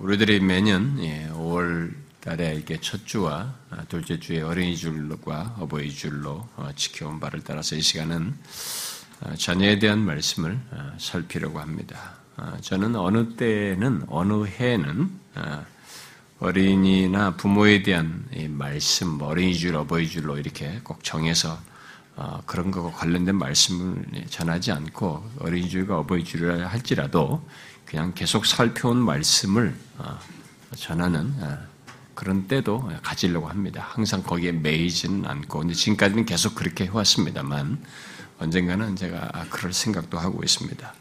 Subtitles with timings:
[0.00, 3.52] 우리들이 매년 5월 달에 이렇게 첫 주와
[3.88, 8.32] 둘째 주에 어린이 줄과 어버이 줄로 어, 지켜온 바를 따라서 이 시간은
[9.22, 12.14] 어, 자녀에 대한 말씀을 어, 살피려고 합니다.
[12.60, 15.10] 저는 어느 때는 어느 해는
[16.38, 21.58] 어린이나 부모에 대한 말씀, 뭐 어린이 줄, 어버이 줄로 이렇게 꼭 정해서
[22.46, 27.42] 그런 것과 관련된 말씀을 전하지 않고 어린이 줄과 어버이줄을 할지라도
[27.88, 29.74] 그냥 계속 살펴온 말씀을
[30.76, 31.32] 전하는
[32.14, 33.86] 그런 때도 가지려고 합니다.
[33.90, 37.78] 항상 거기에 매이지는 않고, 근데 지금까지는 계속 그렇게 해왔습니다만,
[38.38, 40.94] 언젠가는 제가 그럴 생각도 하고 있습니다.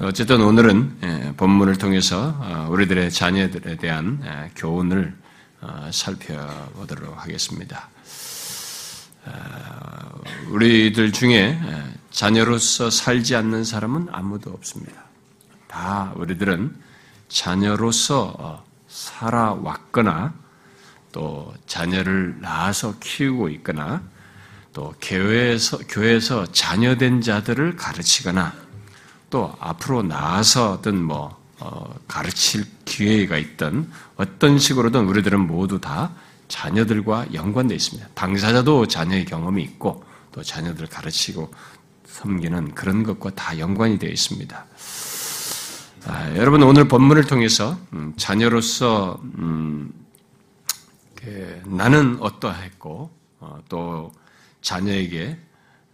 [0.00, 5.14] 어쨌든 오늘은 예, 본문을 통해서 어, 우리들의 자녀들에 대한 예, 교훈을
[5.60, 7.88] 어, 살펴보도록 하겠습니다.
[9.24, 15.04] 어, 우리들 중에 예, 자녀로서 살지 않는 사람은 아무도 없습니다.
[15.74, 16.72] 다 우리들은
[17.28, 20.32] 자녀로서 살아왔거나
[21.10, 24.00] 또 자녀를 낳아서 키우고 있거나
[24.72, 28.52] 또 교회에서 교회에서 자녀된 자들을 가르치거나
[29.30, 36.12] 또 앞으로 나아서든 뭐 어, 가르칠 기회가 있던 어떤 식으로든 우리들은 모두 다
[36.46, 38.08] 자녀들과 연관되어 있습니다.
[38.14, 41.52] 당사자도 자녀의 경험이 있고 또 자녀들을 가르치고
[42.06, 44.66] 섬기는 그런 것과 다 연관이 되어 있습니다.
[46.06, 49.90] 아, 여러분 오늘 본문을 통해서 음, 자녀로서 음,
[51.14, 54.12] 그, 나는 어떠했고 어, 또
[54.60, 55.38] 자녀에게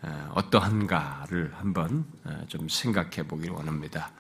[0.03, 4.11] 어, 어떠한가를 한번 어, 좀 생각해 보기를 원합니다.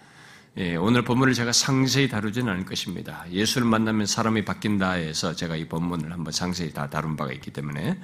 [0.58, 3.24] 예, 오늘 본문을 제가 상세히 다루지는 않을 것입니다.
[3.28, 7.98] 예수를 만나면 사람이 바뀐다해서 제가 이 본문을 한번 상세히 다 다룬 바가 있기 때문에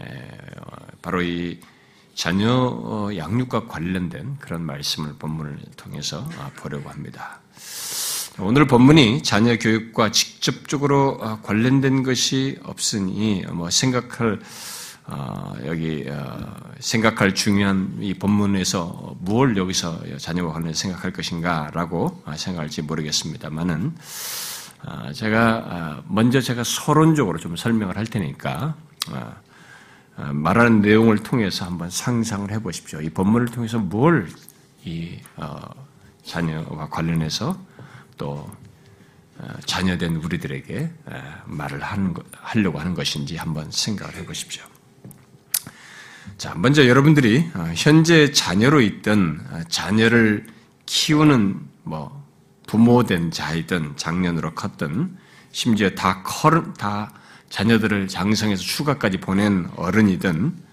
[0.00, 0.38] 에,
[1.02, 1.60] 바로 이
[2.18, 7.38] 자녀 어, 양육과 관련된 그런 말씀을 본문을 통해서 아, 보려고 합니다.
[8.40, 14.40] 오늘 본문이 자녀 교육과 직접적으로 아, 관련된 것이 없으니 뭐 생각할
[15.06, 23.94] 어, 여기 어, 생각할 중요한 이 본문에서 무엇 여기서 자녀와 관련해 생각할 것인가라고 생각할지 모르겠습니다만은
[25.14, 28.74] 제가 먼저 제가 서론적으로 좀 설명을 할 테니까
[29.12, 29.47] 어,
[30.32, 33.00] 말하는 내용을 통해서 한번 상상을 해 보십시오.
[33.00, 35.60] 이 본문을 통해서 뭘이 어,
[36.24, 37.56] 자녀와 관련해서
[38.16, 38.50] 또
[39.38, 40.90] 어, 자녀된 우리들에게
[41.46, 44.64] 말을 하는 하려고 하는 것인지 한번 생각을 해 보십시오.
[46.36, 50.46] 자, 먼저 여러분들이 현재 자녀로 있던 자녀를
[50.86, 52.24] 키우는 뭐
[52.66, 55.16] 부모된 자이든 장년으로 컸든
[55.52, 57.12] 심지어 다 커, 다
[57.50, 60.68] 자녀들을 장성해서 휴가까지 보낸 어른이든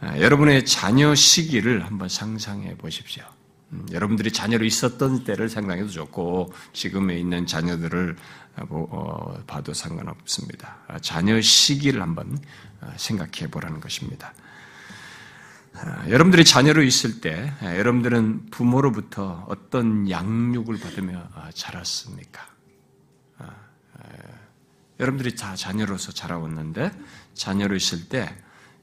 [0.00, 3.24] 아, 여러분의 자녀 시기를 한번 상상해 보십시오.
[3.72, 8.16] 음, 여러분들이 자녀로 있었던 때를 상상해도 좋고 지금에 있는 자녀들을
[8.68, 10.76] 어, 봐도 상관없습니다.
[10.88, 12.38] 아, 자녀 시기를 한번
[12.80, 14.32] 아, 생각해 보라는 것입니다.
[16.08, 22.46] 여러분들이 자녀로 있을 때 여러분들은 부모로부터 어떤 양육을 받으며 자랐습니까?
[25.00, 26.90] 여러분들이 다 자녀로서 자라왔는데
[27.34, 28.34] 자녀로 있을 때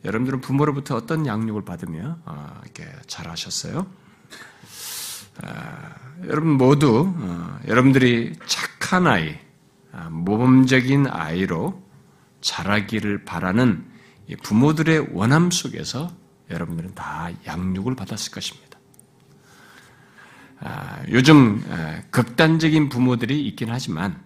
[0.03, 3.87] 여러분들은 부모로부터 어떤 양육을 받으며 어, 이렇게 자라셨어요?
[5.43, 5.95] 아,
[6.25, 9.37] 여러분 모두 어, 여러분들이 착한 아이,
[9.91, 11.81] 아, 모범적인 아이로
[12.41, 13.89] 자라기를 바라는
[14.43, 16.11] 부모들의 원함 속에서
[16.49, 18.79] 여러분들은 다 양육을 받았을 것입니다.
[20.59, 21.63] 아, 요즘
[22.11, 24.21] 극단적인 부모들이 있긴 하지만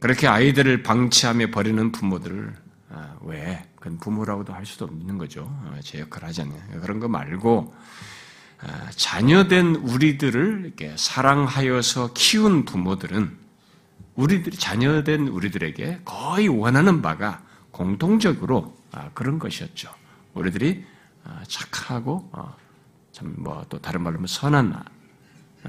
[0.00, 2.54] 그렇게 아이들을 방치하며 버리는 부모들을
[2.90, 3.64] 아, 왜?
[3.76, 5.42] 그건 부모라고도 할 수도 없는 거죠.
[5.42, 7.74] 어, 제 역할을 하지 않는 그런 거 말고
[8.60, 13.36] 아, 자녀된 우리들을 이렇게 사랑하여서 키운 부모들은
[14.14, 19.92] 우리들이 자녀된 우리들에게 거의 원하는 바가 공통적으로 아, 그런 것이었죠.
[20.34, 20.84] 우리들이
[21.46, 22.56] 착하고 어,
[23.12, 24.82] 참뭐 또 다른 말로 하면 선한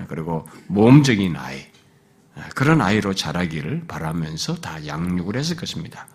[0.07, 1.68] 그리고 모험적인 아이
[2.55, 6.07] 그런 아이로 자라기를 바라면서 다 양육을 했을 것입니다.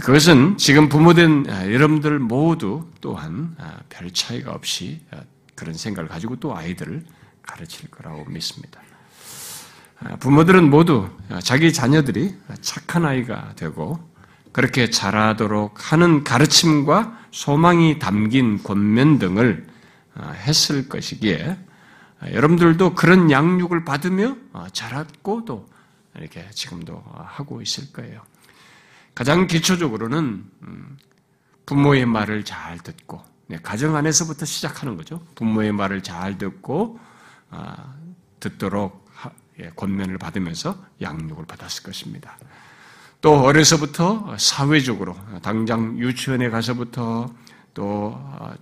[0.00, 3.54] 그것은 지금 부모된 여러분들 모두 또한
[3.88, 5.00] 별 차이가 없이
[5.54, 7.04] 그런 생각을 가지고 또 아이들을
[7.42, 8.80] 가르칠 거라고 믿습니다.
[10.20, 11.08] 부모들은 모두
[11.42, 13.98] 자기 자녀들이 착한 아이가 되고
[14.52, 19.66] 그렇게 자라도록 하는 가르침과 소망이 담긴 권면 등을
[20.46, 21.56] 했을 것이기에
[22.32, 25.68] 여러분들도 그런 양육을 받으며 어, 자랐고 또
[26.16, 28.22] 이렇게 지금도 하고 있을 거예요.
[29.14, 30.98] 가장 기초적으로는 음,
[31.66, 35.20] 부모의 말을 잘 듣고 네, 가정 안에서부터 시작하는 거죠.
[35.34, 36.98] 부모의 말을 잘 듣고
[37.50, 37.94] 아,
[38.40, 39.04] 듣도록
[39.60, 42.36] 예, 권면을 받으면서 양육을 받았을 것입니다.
[43.20, 47.32] 또 어려서부터 사회적으로 당장 유치원에 가서부터
[47.72, 48.54] 또 어,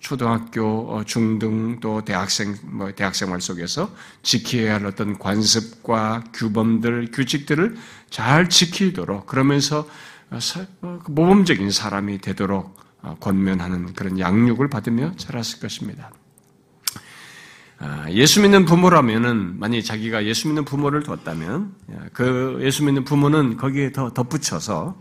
[0.00, 7.76] 초등학교, 어, 중등 또 대학생 뭐 대학생활 속에서 지켜야 할 어떤 관습과 규범들, 규칙들을
[8.08, 9.86] 잘 지키도록 그러면서
[10.30, 10.38] 어,
[11.04, 12.78] 그 모범적인 사람이 되도록
[13.20, 16.10] 권면하는 그런 양육을 받으며 자랐을 것입니다.
[17.78, 21.74] 아, 예수 믿는 부모라면은 만약 자기가 예수 믿는 부모를 뒀다면
[22.12, 24.96] 그 예수 믿는 부모는 거기에 더 덧붙여서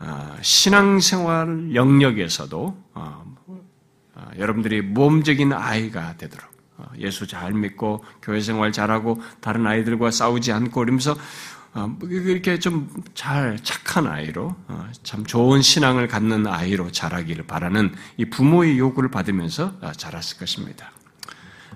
[0.00, 3.33] 아, 신앙생활 영역에서도 어, 어,
[4.38, 6.46] 여러분들이 모험적인 아이가 되도록
[6.76, 11.16] 어, 예수 잘 믿고 교회 생활 잘하고 다른 아이들과 싸우지 않고 이러면서
[12.02, 14.54] 이렇게 좀 잘 착한 아이로
[15.02, 20.90] 참 좋은 신앙을 갖는 아이로 자라기를 바라는 이 부모의 요구를 받으면서 자랐을 것입니다.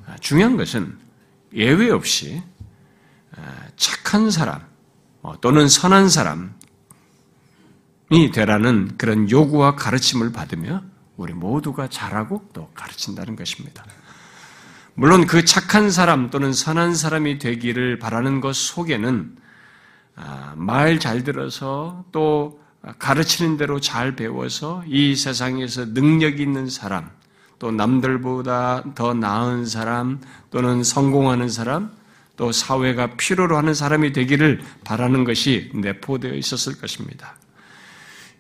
[0.07, 0.99] 아, 중요한 것은
[1.55, 2.43] 예외 없이
[3.37, 3.41] 아,
[3.77, 4.61] 착한 사람
[5.23, 6.51] 어, 또는 선한 사람이
[8.33, 10.83] 되라는 그런 요구와 가르침을 받으며
[11.19, 13.85] 우리 모두가 잘하고 또 가르친다는 것입니다.
[14.95, 19.37] 물론 그 착한 사람 또는 선한 사람이 되기를 바라는 것 속에는
[20.17, 22.61] 아, 말잘 들어서 또
[22.99, 27.11] 가르치는 대로 잘 배워서 이 세상에서 능력 있는 사람,
[27.59, 30.21] 또 남들보다 더 나은 사람
[30.51, 31.93] 또는 성공하는 사람
[32.37, 37.37] 또 사회가 필요로 하는 사람이 되기를 바라는 것이 내포되어 있었을 것입니다.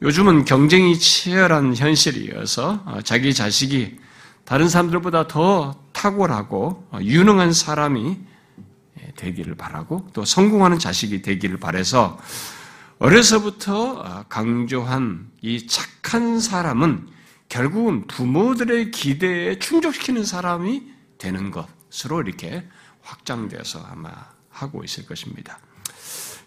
[0.00, 3.98] 요즘은 경쟁이 치열한 현실이어서 어, 자기 자식이
[4.44, 8.16] 다른 사람들보다 더 탁월하고 어, 유능한 사람이
[9.00, 12.16] 예, 되기를 바라고 또 성공하는 자식이 되기를 바래서
[13.00, 17.08] 어려서부터 어, 강조한 이 착한 사람은
[17.48, 20.82] 결국은 부모들의 기대에 충족시키는 사람이
[21.18, 22.64] 되는 것으로 이렇게
[23.02, 24.10] 확장돼서 아마
[24.48, 25.58] 하고 있을 것입니다.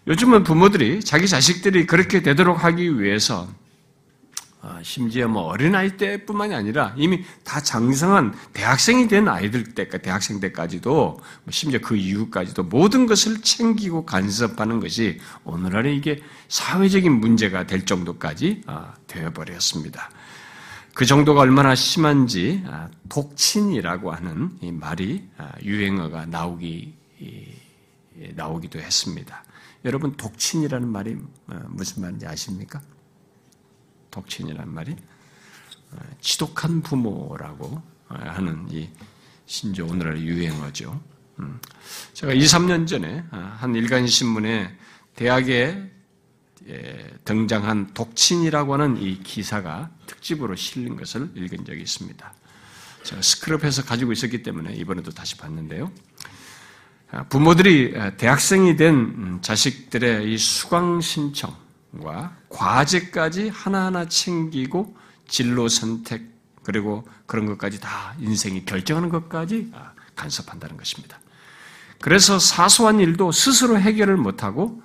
[0.07, 3.47] 요즘은 부모들이 자기 자식들이 그렇게 되도록 하기 위해서
[4.63, 10.91] 어, 심지어 뭐 어린아이 때뿐만이 아니라 이미 다 장성한 대학생이 된 아이들 때까지, 대학생 때까지도,
[10.91, 18.61] 뭐 심지어 그 이후까지도 모든 것을 챙기고 간섭하는 것이 오늘날의 이게 사회적인 문제가 될 정도까지
[18.67, 20.11] 어, 되어버렸습니다.
[20.93, 26.93] 그 정도가 얼마나 심한지 아, 독친이라고 하는 이 말이 아, 유행어가 나오기
[28.35, 29.43] 나오기도 했습니다.
[29.83, 31.17] 여러분 독친이라는 말이
[31.47, 32.81] 어, 무슨 말인지 아십니까?
[34.11, 34.95] 독친이라는 말이
[35.91, 38.89] 어, 지독한 부모라고 어, 하는 이
[39.45, 41.01] 신조 오늘날 유행어죠.
[41.39, 41.59] 음.
[42.13, 44.77] 제가 2, 3년 전에 아, 한 일간 신문에
[45.15, 45.91] 대학에
[46.67, 52.33] 예, 등장한 독친이라고 하는 이 기사가 특집으로 실린 것을 읽은 적이 있습니다.
[53.03, 55.91] 제가 스크럽해서 가지고 있었기 때문에 이번에도 다시 봤는데요.
[57.11, 64.95] 아, 부모들이 아, 대학생이 된 음, 자식들의 이 수강 신청과 과제까지 하나하나 챙기고
[65.27, 66.23] 진로 선택
[66.63, 71.19] 그리고 그런 것까지 다 인생이 결정하는 것까지 아, 간섭한다는 것입니다.
[71.99, 74.81] 그래서 사소한 일도 스스로 해결을 못하고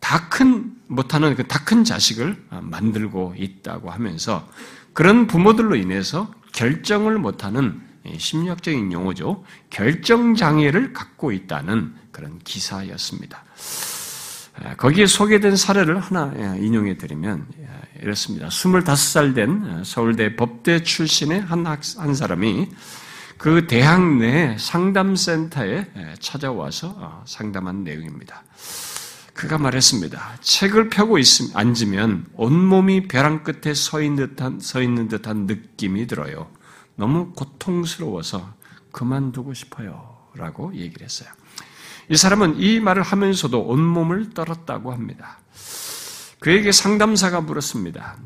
[0.00, 4.46] 다 큰 못하는 그 다 큰 자식을 만들고 있다고 하면서
[4.92, 7.80] 그런 부모들로 인해서 결정을 못하는
[8.16, 9.44] 심리학적인 용어죠.
[9.70, 13.44] 결정 장애를 갖고 있다는 그런 기사였습니다.
[14.76, 17.46] 거기에 소개된 사례를 하나 인용해 드리면
[18.00, 18.48] 이렇습니다.
[18.48, 22.68] 25살 된 서울대 법대 출신의 한, 학, 한 사람이
[23.36, 25.86] 그 대학 내 상담센터에
[26.20, 28.44] 찾아와서 어, 상담한 내용입니다.
[29.34, 30.36] 그가 말했습니다.
[30.40, 36.48] 책을 펴고 있음, 앉으면 온몸이 벼랑 끝에 서 있는 듯한, 서 있는 듯한 느낌이 들어요.
[36.96, 38.54] 너무 고통스러워서
[38.92, 40.16] 그만두고 싶어요.
[40.34, 41.28] 라고 얘기를 했어요.
[42.08, 45.38] 이 사람은 이 말을 하면서도 온몸을 떨었다고 합니다.
[46.40, 48.16] 그에게 상담사가 물었습니다.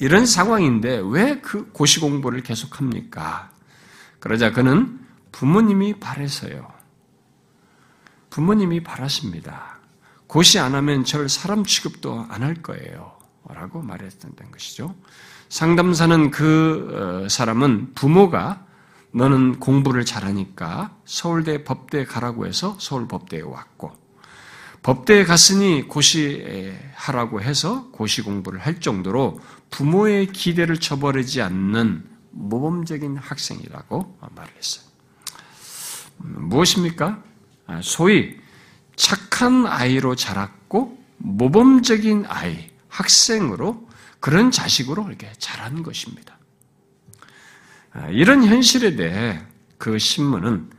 [0.00, 3.50] 이런 상황인데 왜 그 고시 공부를 계속합니까?
[4.20, 5.00] 그러자 그는
[5.32, 6.68] 부모님이 바래서요.
[8.30, 9.78] 부모님이 바라십니다.
[10.26, 13.18] 고시 안 하면 저를 사람 취급도 안 할 거예요.
[13.48, 14.94] 라고 말했던 것이죠.
[15.54, 18.66] 상담사는 그 어, 사람은 부모가
[19.12, 23.92] 너는 공부를 잘하니까 서울대 법대에 가라고 해서 서울 법대에 왔고,
[24.82, 29.38] 법대에 갔으니 고시하라고 해서 고시 공부를 할 정도로
[29.70, 34.84] 부모의 기대를 저버리지 않는 모범적인 학생이라고 말을 했어요.
[36.24, 37.22] 음, 무엇입니까?
[37.68, 38.40] 아, 소위
[38.96, 43.83] 착한 아이로 자랐고 모범적인 아이, 학생으로
[44.24, 46.38] 그런 자식으로 이렇게 자란 것입니다.
[47.92, 49.38] 아, 이런 현실에 대해
[49.76, 50.70] 그 신문은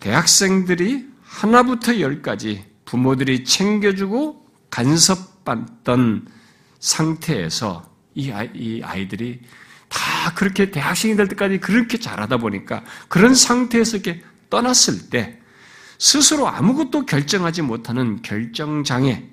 [0.00, 6.28] 대학생들이 하나부터 열까지 부모들이 챙겨주고 간섭받던
[6.80, 9.42] 상태에서 이, 아이, 이 아이들이
[9.90, 15.38] 다 그렇게 대학생이 될 때까지 그렇게 잘하다 보니까 그런 상태에서 이렇게 떠났을 때
[15.98, 19.28] 스스로 아무것도 결정하지 못하는 결정장애,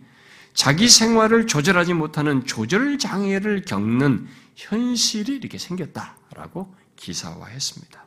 [0.56, 8.06] 자기 생활을 조절하지 못하는 조절 장애를 겪는 현실이 이렇게 생겼다라고 기사화했습니다.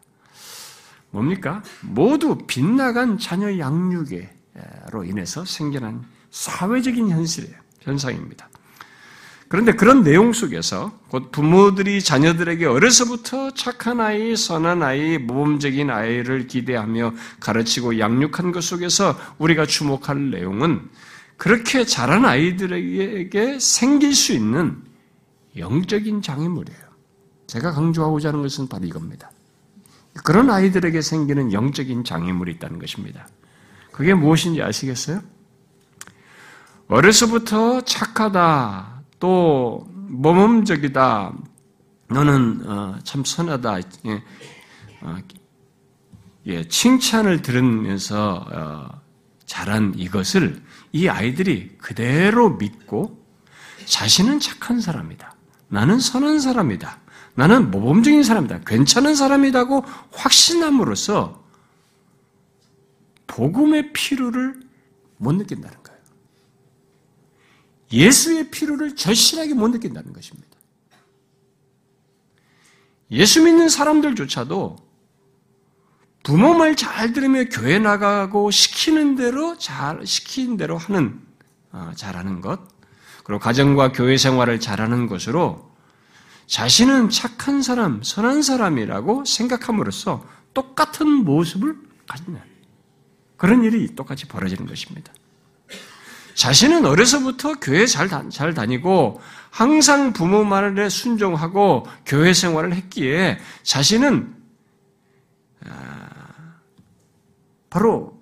[1.10, 1.62] 뭡니까?
[1.82, 7.54] 모두 빗나간 자녀 양육으로 인해서 생겨난 사회적인 현실이에요.
[7.82, 8.48] 현상입니다.
[9.48, 17.14] 그런데 그런 내용 속에서 곧 부모들이 자녀들에게 어려서부터 착한 아이, 선한 아이, 모범적인 아이를 기대하며
[17.40, 20.90] 가르치고 양육한 것 속에서 우리가 주목할 내용은
[21.38, 24.82] 그렇게 자란 아이들에게 생길 수 있는
[25.56, 26.80] 영적인 장애물이에요.
[27.46, 29.30] 제가 강조하고자 하는 것은 바로 이겁니다.
[30.24, 33.28] 그런 아이들에게 생기는 영적인 장애물이 있다는 것입니다.
[33.92, 35.22] 그게 무엇인지 아시겠어요?
[36.88, 41.32] 어려서부터 착하다, 또 모범적이다,
[42.08, 44.22] 너는 어, 참 선하다, 예,
[45.02, 45.16] 어,
[46.46, 49.00] 예, 칭찬을 들으면서 어,
[49.46, 50.60] 자란 이것을
[50.92, 53.24] 이 아이들이 그대로 믿고
[53.84, 55.34] 자신은 착한 사람이다.
[55.68, 57.00] 나는 선한 사람이다.
[57.34, 58.60] 나는 모범적인 사람이다.
[58.66, 61.44] 괜찮은 사람이라고 확신함으로써
[63.26, 64.60] 복음의 필요를
[65.18, 66.00] 못 느낀다는 거예요.
[67.92, 70.48] 예수의 필요를 절실하게 못 느낀다는 것입니다.
[73.10, 74.87] 예수 믿는 사람들조차도
[76.28, 81.18] 부모 말 잘 들으며 교회 나가고 시키는 대로 잘 시키는 대로 하는
[81.72, 82.60] 어, 잘하는 것
[83.24, 85.72] 그리고 가정과 교회 생활을 잘하는 것으로
[86.46, 92.40] 자신은 착한 사람, 선한 사람이라고 생각함으로써 똑같은 모습을 가지는
[93.38, 95.10] 그런 일이 똑같이 벌어지는 것입니다.
[96.34, 104.34] 자신은 어려서부터 교회 잘, 잘 다니고 항상 부모 말에 순종하고 교회 생활을 했기에 자신은
[105.64, 105.97] 아,
[107.70, 108.20] 바로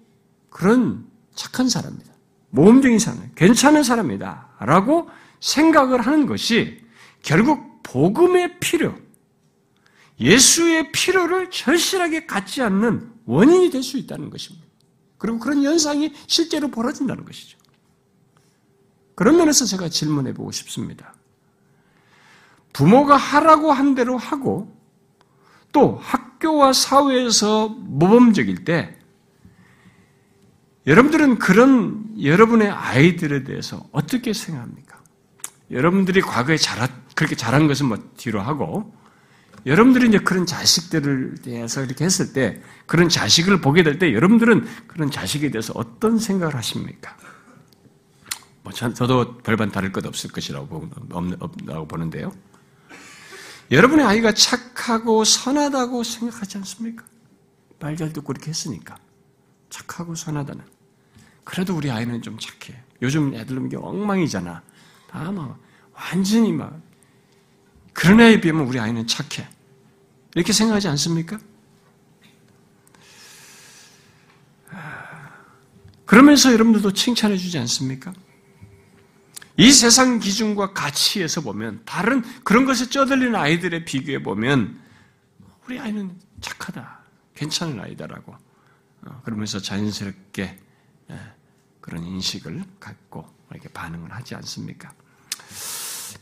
[0.51, 2.13] 그런 착한 사람입니다.
[2.51, 4.57] 모험적인 사람, 괜찮은 사람이다.
[4.61, 5.09] 라고
[5.41, 6.83] 생각을 하는 것이
[7.23, 8.95] 결국 복음의 필요,
[10.19, 14.67] 예수의 필요를 절실하게 갖지 않는 원인이 될 수 있다는 것입니다.
[15.19, 17.59] 그리고 그런 현상이 실제로 벌어진다는 것이죠.
[19.15, 21.15] 그런 면에서 제가 질문해 보고 싶습니다.
[22.73, 24.75] 부모가 하라고 한 대로 하고
[25.73, 28.96] 또 학교와 사회에서 모범적일 때
[30.87, 35.03] 여러분들은 그런 여러분의 아이들에 대해서 어떻게 생각합니까?
[35.71, 38.95] 여러분들이 과거에 잘 그렇게 잘한 것은 뭐 뒤로 하고,
[39.65, 45.11] 여러분들이 이제 그런 자식들을 대해서 이렇게 했을 때, 그런 자식을 보게 될 때, 여러분들은 그런
[45.11, 47.17] 자식에 대해서 어떤 생각을 하십니까?
[48.63, 50.89] 뭐, 저도 별반 다를 것 없을 것이라고
[51.41, 52.33] 없다고 보는데요.
[53.73, 57.05] 여러분의 아이가 착하고 선하다고 생각하지 않습니까?
[57.81, 58.97] 말 잘 듣고 이렇게 했으니까.
[59.69, 60.76] 착하고 선하다는.
[61.47, 62.77] 그래도 우리 아이는 좀 착해.
[63.03, 64.63] 요즘 애들은 이게 엉망이잖아.
[65.09, 65.59] 다 막,
[65.93, 66.83] 완전히 막.
[67.93, 69.49] 그런 애에 비하면 우리 아이는 착해.
[70.35, 71.39] 이렇게 생각하지 않습니까?
[76.05, 78.13] 그러면서 여러분들도 칭찬해 주지 않습니까?
[79.57, 84.81] 이 세상 기준과 가치에서 보면 다른 그런 것에 쩌들리는 아이들의 비교해 보면
[85.65, 86.11] 우리 아이는
[86.41, 87.01] 착하다,
[87.37, 88.35] 괜찮은 아이다라고
[89.03, 90.66] 어, 그러면서 자연스럽게 예,
[91.87, 94.93] 그런 인식을 갖고 이렇게 반응을 하지 않습니까?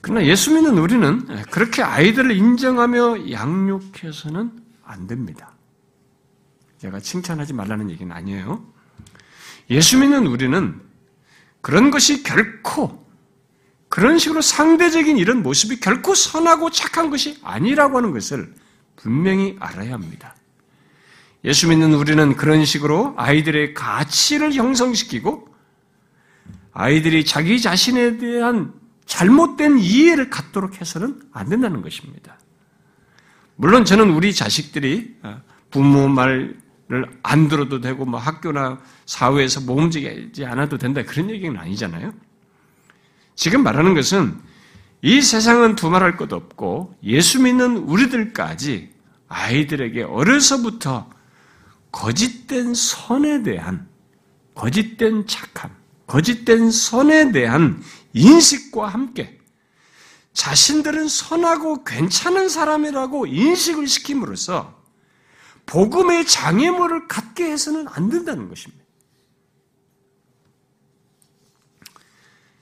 [0.00, 4.52] 그러나 예수 믿는 우리는 그렇게 아이들을 인정하며 양육해서는
[4.84, 5.54] 안 됩니다.
[6.78, 8.64] 제가 칭찬하지 말라는 얘기는 아니에요.
[9.70, 10.80] 예수 믿는 우리는
[11.62, 13.02] 그런 것이 결코
[13.88, 18.54] 그런 식으로 상대적인 이런 모습이 결코 선하고 착한 것이 아니라고 하는 것을
[18.96, 20.36] 분명히 알아야 합니다.
[21.44, 25.53] 예수 믿는 우리는 그런 식으로 아이들의 가치를 형성시키고
[26.74, 28.72] 아이들이 자기 자신에 대한
[29.06, 32.38] 잘못된 이해를 갖도록 해서는 안 된다는 것입니다.
[33.56, 35.40] 물론 저는 우리 자식들이 어,
[35.70, 36.58] 부모 말을
[37.22, 42.12] 안 들어도 되고 뭐 학교나 사회에서 모험지지 않아도 된다 그런 얘기는 아니잖아요.
[43.36, 44.36] 지금 말하는 것은
[45.02, 48.90] 이 세상은 두말할 것 없고 예수 믿는 우리들까지
[49.28, 51.10] 아이들에게 어려서부터
[51.92, 53.86] 거짓된 선에 대한
[54.54, 55.70] 거짓된 착함,
[56.06, 57.82] 거짓된 선에 대한
[58.12, 59.38] 인식과 함께
[60.32, 64.82] 자신들은 선하고 괜찮은 사람이라고 인식을 시킴으로써
[65.66, 68.84] 복음의 장애물을 갖게 해서는 안 된다는 것입니다.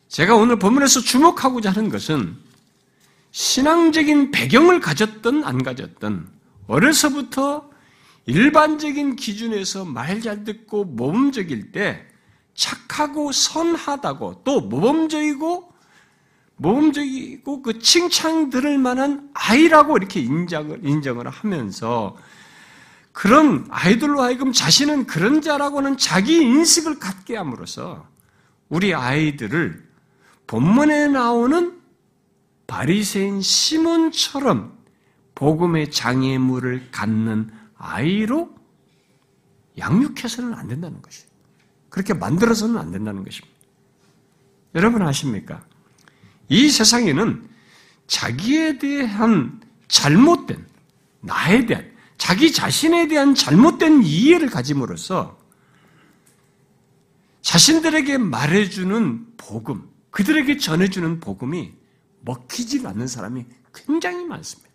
[0.09, 2.37] 제가 오늘 본문에서 주목하고자 하는 것은
[3.31, 6.29] 신앙적인 배경을 가졌든 안 가졌든
[6.67, 7.71] 어려서부터
[8.27, 12.07] 일반적인 기준에서 말 잘 듣고 모범적일 때
[12.55, 15.73] 착하고 선하다고 또 모범적이고
[16.57, 22.17] 모범적이고 그 칭찬 들을 만한 아이라고 이렇게 인정을, 인정을 하면서
[23.13, 28.07] 그런 아이들로 하여금 자신은 그런 자라고는 자기 인식을 갖게 함으로써
[28.69, 29.87] 우리 아이들을
[30.47, 31.81] 본문에 나오는
[32.67, 34.79] 바리새인 시몬처럼
[35.35, 38.55] 복음의 장애물을 갖는 아이로
[39.79, 41.32] 양육해서는 안 된다는 것이에요.
[41.93, 43.55] 그렇게 만들어서는 안 된다는 것입니다.
[44.75, 45.63] 여러분 아십니까?
[46.49, 47.47] 이 세상에는
[48.07, 50.67] 자기에 대한 잘못된,
[51.21, 55.39] 나에 대한, 자기 자신에 대한 잘못된 이해를 가짐으로써
[57.43, 61.75] 자신들에게 말해주는 복음, 그들에게 전해주는 복음이
[62.23, 63.45] 먹히지 않는 사람이
[63.75, 64.71] 굉장히 많습니다.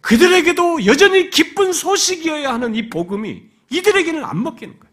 [0.00, 4.92] 그들에게도 여전히 기쁜 소식이어야 하는 이 복음이 이들에게는 안 먹히는 거예요.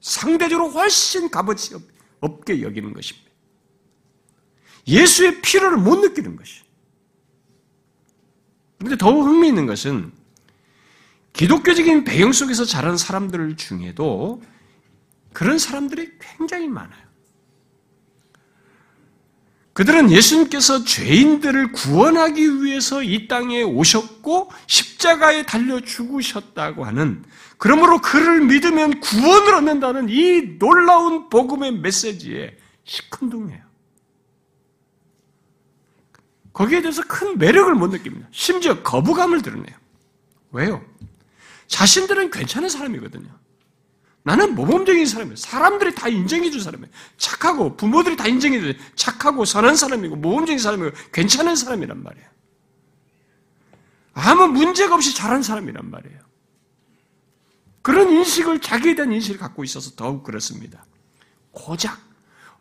[0.00, 1.74] 상대적으로 훨씬 값어치
[2.20, 3.30] 없게 여기는 것입니다.
[4.86, 6.62] 예수의 필요를 못 느끼는 것이.
[8.78, 10.12] 그런데 더욱 흥미있는 것은
[11.32, 14.42] 기독교적인 배경 속에서 자란 사람들 중에도
[15.32, 17.05] 그런 사람들이 굉장히 많아요.
[19.76, 27.22] 그들은 예수님께서 죄인들을 구원하기 위해서 이 땅에 오셨고 십자가에 달려 죽으셨다고 하는
[27.58, 33.62] 그러므로 그를 믿으면 구원을 얻는다는 이 놀라운 복음의 메시지에 시큰둥해요.
[36.54, 38.28] 거기에 대해서 큰 매력을 못 느낍니다.
[38.30, 39.76] 심지어 거부감을 드러내요.
[40.52, 40.82] 왜요?
[41.66, 43.28] 자신들은 괜찮은 사람이거든요.
[44.26, 45.36] 나는 모범적인 사람이에요.
[45.36, 46.90] 사람들이 다 인정해준 사람이에요.
[47.16, 52.26] 착하고 부모들이 다 인정해준 착하고 선한 사람이고 모범적인 사람이고 괜찮은 사람이란 말이에요.
[54.14, 56.18] 아무 문제가 없이 잘한 사람이란 말이에요.
[57.82, 60.84] 그런 인식을 자기에 대한 인식을 갖고 있어서 더욱 그렇습니다.
[61.52, 61.96] 고작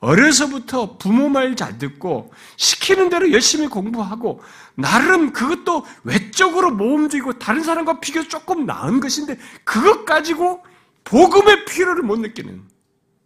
[0.01, 4.43] 어려서부터 부모 말 잘 듣고 시키는 대로 열심히 공부하고
[4.75, 10.63] 나름 그것도 외적으로 모범적이고 다른 사람과 비교 조금 나은 것인데 그것 가지고
[11.05, 12.63] 복음의 필요를 못 느끼는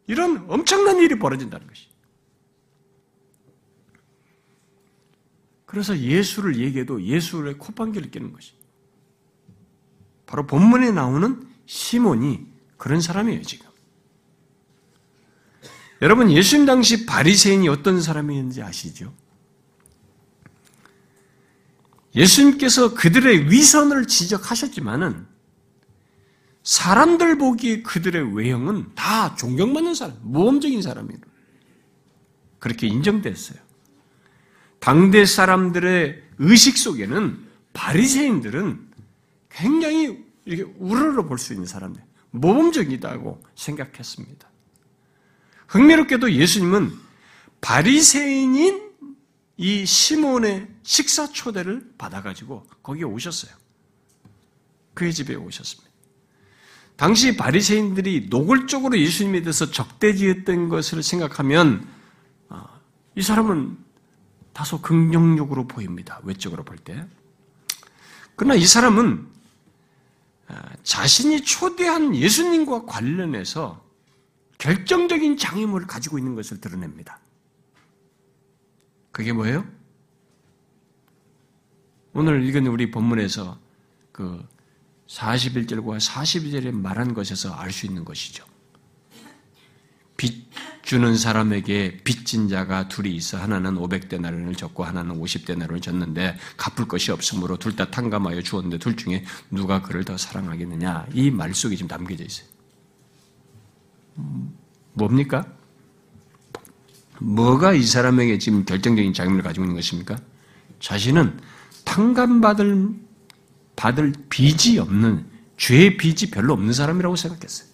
[0.08, 1.88] 이런 엄청난 일이 벌어진다는 것이.
[5.66, 8.54] 그래서 예수를 얘기해도 예수의 콧방귀를 끼는 것이.
[10.26, 12.46] 바로 본문에 나오는 시몬이
[12.78, 13.68] 그런 사람이에요, 지금.
[16.02, 19.14] 여러분, 예수님 당시 바리새인이 어떤 사람이었는지 아시죠?
[22.16, 25.28] 예수님께서 그들의 위선을 지적하셨지만은
[26.70, 31.20] 사람들 보기에 그들의 외형은 다 존경받는 사람, 모험적인 사람이에요.
[32.60, 33.58] 그렇게 인정됐어요.
[34.78, 38.88] 당대 사람들의 의식 속에는 바리새인들은
[39.50, 44.48] 굉장히 이렇게 우러러 볼 수 있는 사람들, 모범적이다고 생각했습니다.
[45.70, 46.94] 흥미롭게도 예수님은
[47.62, 48.92] 바리새인인
[49.58, 53.56] 이 시몬의 식사 초대를 받아가지고 거기에 오셨어요.
[54.94, 55.89] 그의 집에 오셨습니다.
[57.00, 61.88] 당시 바리새인들이 노골적으로 예수님에 대해서 적대지었던 것을 생각하면
[62.50, 62.82] 아,
[63.16, 63.78] 이 사람은
[64.52, 66.20] 다소 긍정적으로 보입니다.
[66.26, 67.08] 외적으로 볼 때.
[68.36, 69.26] 그러나 이 사람은
[70.48, 73.82] 아, 자신이 초대한 예수님과 관련해서
[74.58, 77.22] 결정적인 장애물을 가지고 있는 것을 드러냅니다.
[79.14, 79.66] 그게 뭐예요?
[82.12, 83.58] 오늘 읽은 우리 본문에서
[84.12, 84.46] 그
[85.10, 88.46] 41절과 42절에 말한 것에서 알 수 있는 것이죠.
[90.18, 90.50] 빚
[90.84, 97.58] 주는 사람에게 빚진 자가 둘이 있어 하나는 500데나리온을 졌고 하나는 50데나리온을 졌는데 갚을 것이 없으므로
[97.58, 102.24] 둘 다 탕감하여 주었는데 둘 중에 누가 그를 더 사랑하겠느냐 이 말 속에 지금 담겨져
[102.24, 102.48] 있어요.
[104.94, 105.46] 뭡니까?
[107.20, 110.18] 뭐가 이 사람에게 지금 결정적인 작용을 가지고 있는 것입니까?
[110.80, 111.40] 자신은
[111.86, 112.94] 탕감받을
[113.80, 117.70] 받을 빚이 없는 죄의 빚이 별로 없는 사람이라고 생각했어요.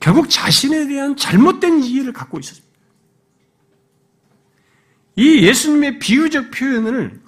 [0.00, 2.66] 결국 자신에 대한 잘못된 이해를 갖고 있었습니다.
[5.16, 7.20] 이 예수님의 비유적 표현을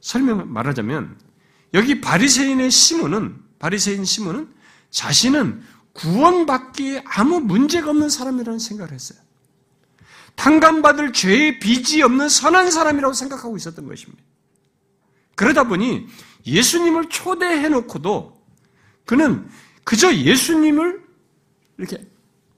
[0.00, 1.18] 설명 말하자면
[1.74, 4.54] 여기 바리새인의 시몬은 바리새인 시몬은
[4.88, 9.18] 자신은 구원받기에 아무 문제가 없는 사람이라는 생각을 했어요.
[10.36, 14.22] 탕감받을 죄의 빚이 없는 선한 사람이라고 생각하고 있었던 것입니다.
[15.42, 16.06] 그러다 보니
[16.46, 18.40] 예수님을 초대해 놓고도
[19.04, 19.48] 그는
[19.82, 21.02] 그저 예수님을
[21.78, 22.06] 이렇게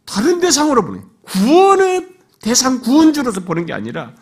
[0.04, 2.06] 다른 대상으로 보는 구원의
[2.42, 4.12] 대상 구원주로서 보는 게 아니라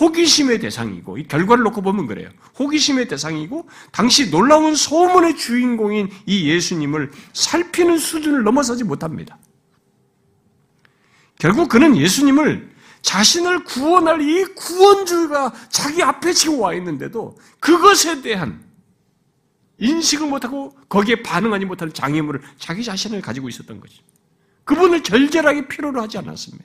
[0.00, 2.30] 호기심의 대상이고 이 결과를 놓고 보면 그래요.
[2.58, 9.38] 호기심의 대상이고 당시 놀라운 소문의 주인공인 이 예수님을 살피는 수준을 넘어서지 못합니다.
[11.38, 12.75] 결국 그는 예수님을
[13.06, 18.66] 자신을 구원할 이 구원주가 자기 앞에 지금 와 있는데도 그것에 대한
[19.78, 24.00] 인식을 못하고 거기에 반응하지 못하는 장애물을 자기 자신을 가지고 있었던 거지.
[24.64, 26.64] 그분을 절절하게 필요로 하지 않았습니다.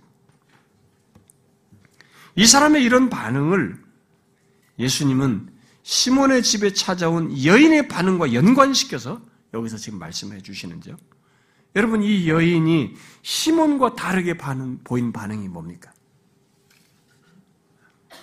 [2.36, 3.80] 이 사람의 이런 반응을
[4.80, 5.48] 예수님은
[5.84, 9.22] 시몬의 집에 찾아온 여인의 반응과 연관시켜서
[9.54, 10.98] 여기서 지금 말씀해 주시는죠.
[11.76, 15.91] 여러분, 이 여인이 시몬과 다르게 반응, 보인 반응이 뭡니까?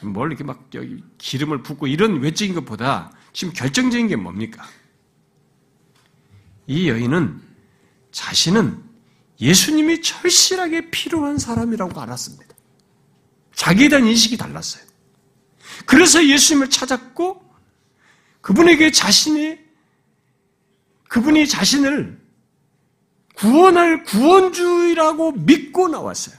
[0.03, 4.65] 뭘 이렇게 막 여기 기름을 붓고 이런 외적인 것보다 지금 결정적인 게 뭡니까?
[6.67, 7.41] 이 여인은
[8.13, 8.83] 자신은
[9.41, 12.55] 예수님이 절실하게 필요한 사람이라고 알았습니다.
[13.55, 14.85] 자기에 대한 인식이 달랐어요.
[15.87, 17.43] 그래서 예수님을 찾았고
[18.41, 19.59] 그분에게 자신이
[21.09, 22.21] 그분이 자신을
[23.35, 26.37] 구원할 구원주의라고 믿고 나왔어요.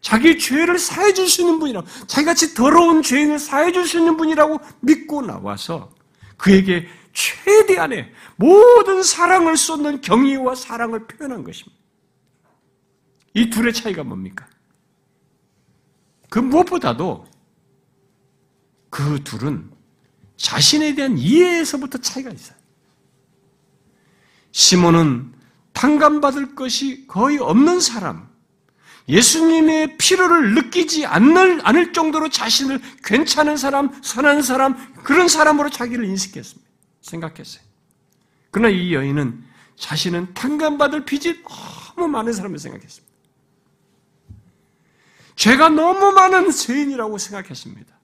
[0.00, 5.92] 자기 죄를 사해 있는 분이라고, 자기같이 더러운 죄인을 사해 있는 분이라고 믿고 나와서
[6.36, 11.76] 그에게 최대한의 모든 사랑을 쏟는 경의와 사랑을 표현한 것입니다.
[13.34, 14.46] 이 둘의 차이가 뭡니까?
[16.30, 17.26] 그 무엇보다도
[18.90, 19.70] 그 둘은
[20.36, 22.56] 자신에 대한 이해에서부터 차이가 있어요.
[24.52, 25.34] 시몬은
[25.72, 28.27] 탕감받을 것이 거의 없는 사람,
[29.08, 36.68] 예수님의 필요를 느끼지 않을, 않을 정도로 자신을 괜찮은 사람, 선한 사람, 그런 사람으로 자기를 인식했습니다.
[37.00, 37.62] 생각했어요.
[38.50, 39.44] 그러나 이 여인은
[39.76, 43.08] 자신은 탕감받을 빚이 너무 많은 사람을 생각했습니다.
[45.36, 47.98] 죄가 너무 많은 죄인이라고 생각했습니다.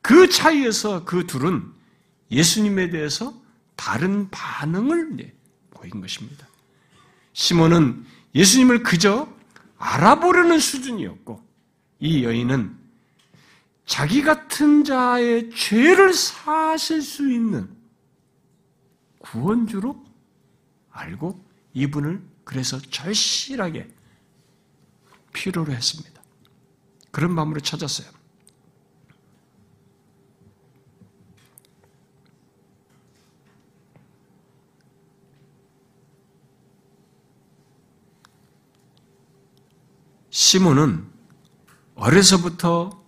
[0.00, 1.72] 그 차이에서 그 둘은
[2.30, 3.34] 예수님에 대해서
[3.76, 5.34] 다른 반응을
[5.70, 6.48] 보인 것입니다.
[7.34, 9.33] 시몬은 예수님을 그저
[9.84, 11.46] 알아보려는 수준이었고
[12.00, 12.74] 이 여인은
[13.84, 17.68] 자기 같은 자의 죄를 사실 수 있는
[19.18, 20.02] 구원주로
[20.90, 21.44] 알고
[21.74, 23.88] 이분을 그래서 절실하게
[25.34, 26.22] 필요로 했습니다.
[27.10, 28.08] 그런 마음으로 찾았어요.
[40.34, 41.04] 시몬은
[41.94, 43.04] 어려서부터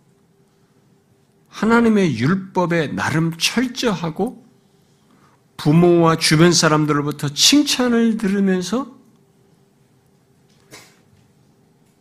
[1.49, 4.47] 하나님의 율법에 나름 철저하고
[5.57, 8.95] 부모와 주변 사람들로부터 칭찬을 들으면서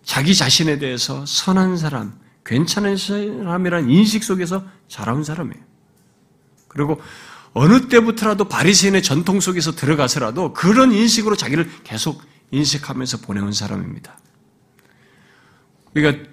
[0.03, 5.63] 자기 자신에 대해서 선한 사람, 괜찮은 사람이라는 인식 속에서 자라온 사람이에요.
[6.67, 7.01] 그리고
[7.53, 14.19] 어느 때부터라도 바리새인의 전통 속에서 들어가서라도 그런 인식으로 자기를 계속 인식하면서 보내온 사람입니다.
[15.95, 16.29] 그러니까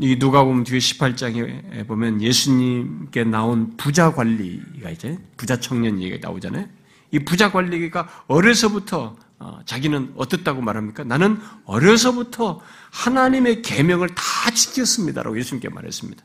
[0.00, 6.66] 이 누가 보면 뒤에 18장에 보면 예수님께 나온 부자 관리가 이제 부자 청년 얘기가 나오잖아요.
[7.12, 11.04] 이 부자 관리가 어려서부터 어, 자기는 어떻다고 말합니까?
[11.04, 16.24] 나는 어려서부터 하나님의 계명을 다 지켰습니다라고 예수님께 말했습니다.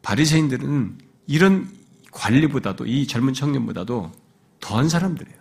[0.00, 1.68] 바리새인들은 이런
[2.10, 4.12] 관리보다도 이 젊은 청년보다도
[4.60, 5.38] 더한 사람들이에요.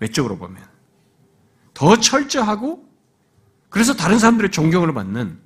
[0.00, 0.64] 외적으로 보면
[1.74, 2.87] 더 철저하고
[3.70, 5.38] 그래서 다른 사람들의 존경을 받는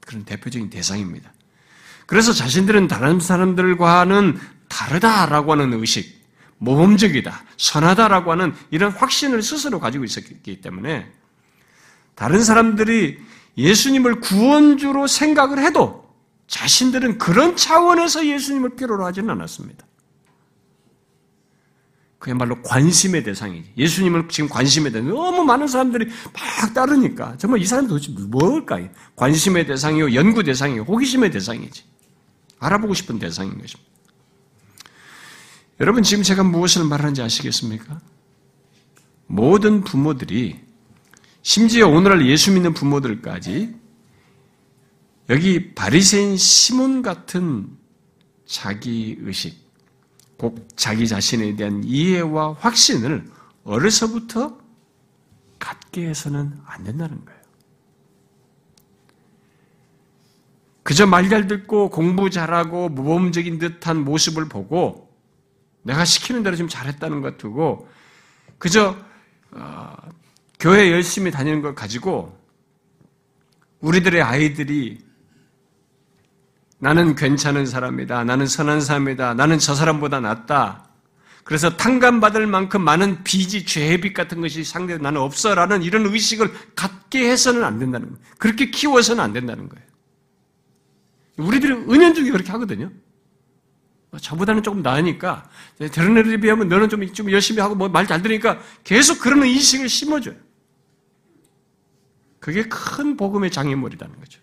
[0.00, 1.32] 그런 대표적인 대상입니다.
[2.06, 6.24] 그래서 자신들은 다른 사람들과는 다르다라고 하는 의식,
[6.58, 11.10] 모범적이다, 선하다라고 하는 이런 확신을 스스로 가지고 있었기 때문에
[12.14, 13.18] 다른 사람들이
[13.58, 16.06] 예수님을 구원주로 생각을 해도
[16.46, 19.84] 자신들은 그런 차원에서 예수님을 필요로 하지는 않았습니다.
[22.18, 23.72] 그야말로 관심의 대상이지.
[23.76, 25.08] 예수님을 지금 관심의 대상.
[25.08, 28.80] 너무 많은 사람들이 막 따르니까 정말 이 사람이 도대체 뭘까?
[29.16, 31.84] 관심의 대상이요, 연구 대상이요, 호기심의 대상이지.
[32.58, 33.90] 알아보고 싶은 대상인 것입니다.
[35.78, 38.00] 여러분 지금 제가 무엇을 말하는지 아시겠습니까?
[39.26, 40.60] 모든 부모들이
[41.42, 43.74] 심지어 오늘날 예수 믿는 부모들까지
[45.28, 47.68] 여기 바리새인 시몬 같은
[48.46, 49.65] 자기 의식,
[50.36, 53.24] 꼭 자기 자신에 대한 이해와 확신을
[53.64, 54.58] 어려서부터
[55.58, 57.36] 갖게 해서는 안 된다는 거예요.
[60.82, 65.12] 그저 말 잘 듣고 공부 잘하고 모범적인 듯한 모습을 보고
[65.82, 67.88] 내가 시키는 대로 좀 잘했다는 것 두고
[68.58, 68.96] 그저
[69.50, 69.96] 어,
[70.60, 72.38] 교회 열심히 다니는 걸 가지고
[73.80, 75.05] 우리들의 아이들이
[76.78, 78.24] 나는 괜찮은 사람이다.
[78.24, 79.34] 나는 선한 사람이다.
[79.34, 80.84] 나는 저 사람보다 낫다.
[81.44, 87.62] 그래서 탕감받을 만큼 많은 빚이 죄빚 같은 것이 상대로 나는 없어라는 이런 의식을 갖게 해서는
[87.64, 88.20] 안 된다는 거예요.
[88.38, 89.86] 그렇게 키워서는 안 된다는 거예요.
[91.38, 92.90] 우리들이 은연중에 그렇게 하거든요.
[94.20, 95.48] 저보다는 조금 나으니까
[95.92, 99.88] 다른 애들에 비하면 너는 좀, 좀 열심히 하고 뭐 말 잘 들으니까 계속 그런 의식을
[99.88, 100.34] 심어줘요.
[102.40, 104.40] 그게 큰 복음의 장애물이라는 거죠.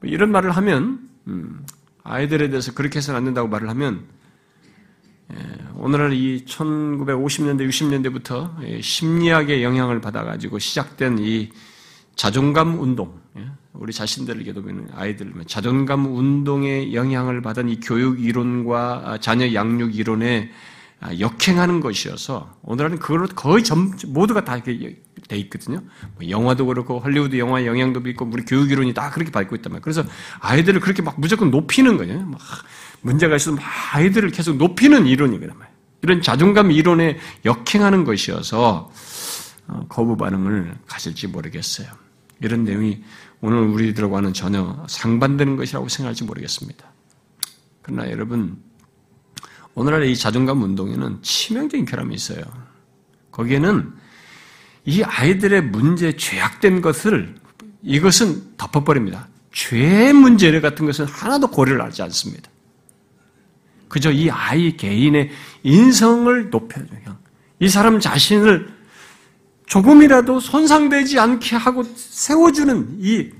[0.00, 1.64] 뭐 이런 말을 하면 음,
[2.02, 4.04] 아이들에 대해서 그렇게 해서는 안 된다고 말을 하면
[5.32, 5.36] 예,
[5.76, 11.50] 오늘날 이 1950년대, 60년대부터 심리학의 영향을 받아가지고 시작된 이
[12.16, 19.52] 자존감 운동, 예, 우리 자신들을 보면 아이들 자존감 운동의 영향을 받은 이 교육 이론과 자녀
[19.54, 20.50] 양육 이론에
[21.18, 25.80] 역행하는 것이어서 오늘은 그걸로 거의 전 모두가 다 이렇게 돼 있거든요.
[26.16, 29.82] 뭐 영화도 그렇고 헐리우드 영화 영향도 있고 우리 교육 이론이 다 그렇게 받고 있단 말이에요.
[29.82, 30.04] 그래서
[30.40, 32.26] 아이들을 그렇게 막 무조건 높이는 거예요.
[32.26, 32.40] 막
[33.00, 35.54] 문제가 있어도 막 아이들을 계속 높이는 이론이거든 요
[36.02, 38.90] 이런 자존감 이론에 역행하는 것이어서
[39.68, 41.88] 어, 거부 반응을 가질지 모르겠어요.
[42.42, 43.02] 이런 내용이
[43.40, 46.90] 오늘 우리들과는 전혀 상반되는 것이라고 생각할지 모르겠습니다.
[47.82, 48.62] 그러나 여러분,
[49.74, 52.42] 오늘날의 이 자존감 운동에는 치명적인 결함이 있어요.
[53.30, 53.92] 거기에는
[54.84, 57.34] 이 아이들의 문제, 죄악된 것을
[57.82, 59.28] 이것은 덮어버립니다.
[59.52, 62.50] 죄 문제 같은 것은 하나도 고려를 하지 않습니다.
[63.88, 65.30] 그저 이 아이 개인의
[65.62, 67.18] 인성을 높여줘요.
[67.58, 68.72] 이 사람 자신을
[69.66, 73.30] 조금이라도 손상되지 않게 하고 세워주는 이,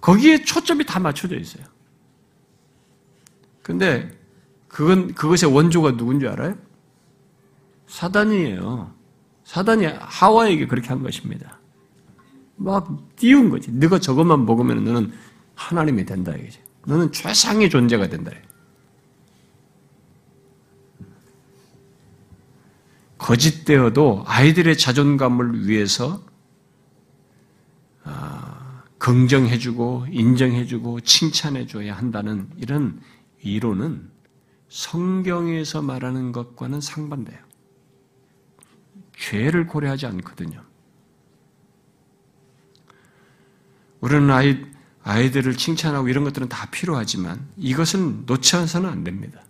[0.00, 1.64] 거기에 초점이 다 맞춰져 있어요.
[3.62, 4.17] 근데
[4.78, 6.56] 그건, 그것의 원조가 누군지 알아요?
[7.88, 8.94] 사단이에요.
[9.42, 11.58] 사단이 하와에게 그렇게 한 것입니다.
[12.54, 13.72] 막 띄운 거지.
[13.72, 15.12] 네가 저것만 먹으면 너는
[15.56, 16.60] 하나님이 된다 이거지.
[16.86, 18.30] 너는 최상의 존재가 된다.
[23.18, 26.22] 거짓되어도 아이들의 자존감을 위해서
[28.04, 33.00] 아, 긍정해주고 인정해주고 칭찬해줘야 한다는 이런
[33.42, 34.17] 이론은
[34.68, 37.38] 성경에서 말하는 것과는 상반돼요.
[39.16, 40.62] 죄를 고려하지 않거든요.
[44.00, 44.64] 우리는 아이,
[45.02, 49.40] 아이들을 칭찬하고 이런 것들은 다 필요하지만 이것은 놓쳐서는 안 됩니다.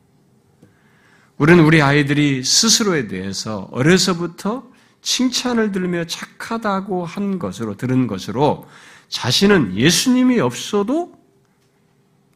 [1.37, 4.71] 우리는 우리 아이들이 스스로에 대해서 어려서부터
[5.03, 8.67] 칭찬을 들으며 착하다고 한 것으로 들은 것으로
[9.09, 11.18] 자신은 예수님이 없어도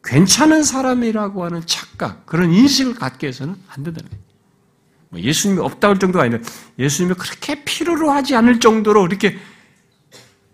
[0.03, 4.23] 괜찮은 사람이라고 하는 착각, 그런 인식을 갖게 해서는 안 된다는 거예요.
[5.09, 6.41] 뭐 예수님이 없다고 할 정도가 아니라
[6.77, 9.37] 예수님이 그렇게 필요로 하지 않을 정도로 이렇게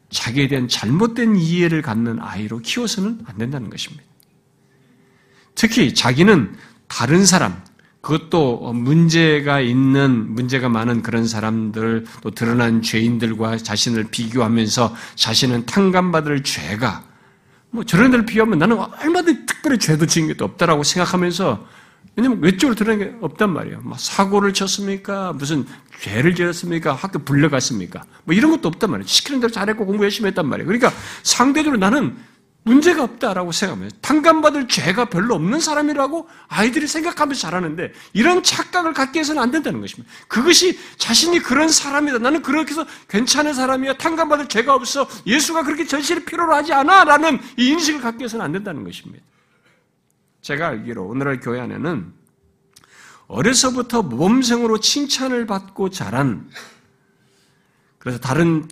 [0.10, 4.04] 자기에 대한 잘못된 이해를 갖는 아이로 키워서는 안 된다는 것입니다.
[5.56, 6.56] 특히 자기는
[6.88, 7.62] 다른 사람,
[8.02, 17.09] 그것도 문제가 있는, 문제가 많은 그런 사람들, 또 드러난 죄인들과 자신을 비교하면서 자신은 탕감받을 죄가,
[17.72, 21.68] 뭐 저런 데를 비교하면 나는 얼마든지 특별히 죄도 지은 것도 없다라고 생각하면서,
[22.16, 23.82] 왜냐면 외적으로 드러난 게 없단 말이에요.
[23.82, 25.34] 뭐 사고를 쳤습니까?
[25.34, 25.66] 무슨
[26.02, 26.94] 죄를 지었습니까?
[26.94, 28.04] 학교 불려갔습니까?
[28.24, 29.08] 뭐 이런 것도 없단 말이에요.
[29.08, 30.66] 시키는 대로 잘했고 공부 열심히 했단 말이에요.
[30.66, 30.92] 그러니까
[31.24, 32.16] 상대적으로 나는
[32.70, 39.42] 문제가 없다라고 생각하면 탕감받을 죄가 별로 없는 사람이라고 아이들이 생각하면서 자라는데 이런 착각을 갖게 해서는
[39.42, 40.14] 안 된다는 것입니다.
[40.28, 42.20] 그것이 자신이 그런 사람이다.
[42.20, 43.98] 나는 그렇게 해서 괜찮은 사람이야.
[43.98, 45.08] 탕감받을 죄가 없어.
[45.26, 47.06] 예수가 그렇게 전시를 필요로 하지 않아.
[47.06, 49.26] 라는 이 인식을 갖게 해서는 안 된다는 것입니다.
[50.42, 52.14] 제가 알기로 오늘날 교회 안에는
[53.26, 56.48] 어려서부터 모범생으로 칭찬을 받고 자란
[57.98, 58.68] 그래서 다른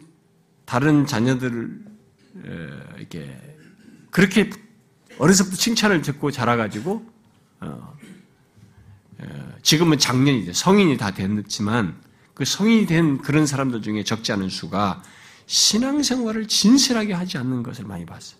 [0.65, 1.79] 다른 자녀들을
[2.97, 3.46] 이렇게
[4.17, 4.49] 그렇게
[5.19, 7.05] 어려서부터 칭찬을 듣고 자라가지고
[7.59, 7.95] 어,
[9.19, 10.53] 어, 지금은 작년이죠.
[10.53, 12.01] 성인이 다 됐지만
[12.33, 15.03] 그 성인이 된 그런 사람들 중에 적지 않은 수가
[15.45, 18.39] 신앙생활을 진실하게 하지 않는 것을 많이 봤어요.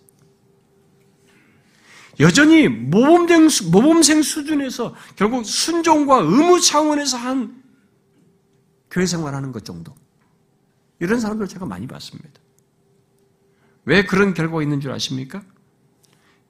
[2.18, 7.62] 여전히 모범생, 모범생 수준에서 결국 순종과 의무 차원에서 한
[8.90, 9.94] 교회 생활하는 것 정도.
[10.98, 12.40] 이런 사람들 제가 많이 봤습니다.
[13.84, 15.44] 왜 그런 결과가 있는 줄 아십니까?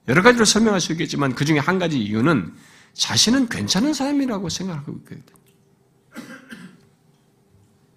[0.07, 2.53] 여러 가지로 설명할 수 있겠지만 그 중에 한 가지 이유는
[2.93, 5.39] 자신은 괜찮은 사람이라고 생각하고 있거든요.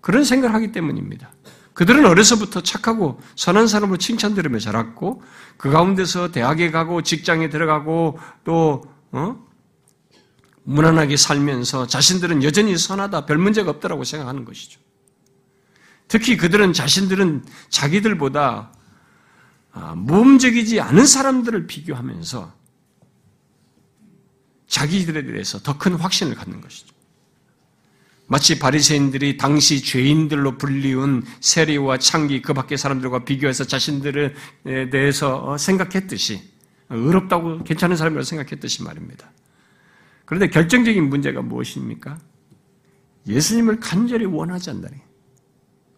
[0.00, 1.32] 그런 생각을 하기 때문입니다.
[1.74, 5.22] 그들은 어려서부터 착하고 선한 사람으로 칭찬들으며 자랐고
[5.56, 9.36] 그 가운데서 대학에 가고 직장에 들어가고 또 어?
[10.64, 14.80] 무난하게 살면서 자신들은 여전히 선하다, 별 문제가 없다라고 생각하는 것이죠.
[16.08, 18.81] 특히 그들은 자신들은 자기들보다 아,
[19.72, 22.52] 모험적이지 않은 사람들을 비교하면서
[24.66, 26.94] 자기들에 대해서 더 큰 확신을 갖는 것이죠.
[28.26, 34.34] 마치 바리새인들이 당시 죄인들로 불리운 세리와 창기 그 밖의 사람들과 비교해서 자신들에
[34.90, 36.40] 대해서 어, 생각했듯이
[36.88, 39.30] 의롭다고 괜찮은 사람이라고 생각했듯이 말입니다.
[40.24, 42.18] 그런데 결정적인 문제가 무엇입니까?
[43.26, 44.96] 예수님을 간절히 원하지 않다니.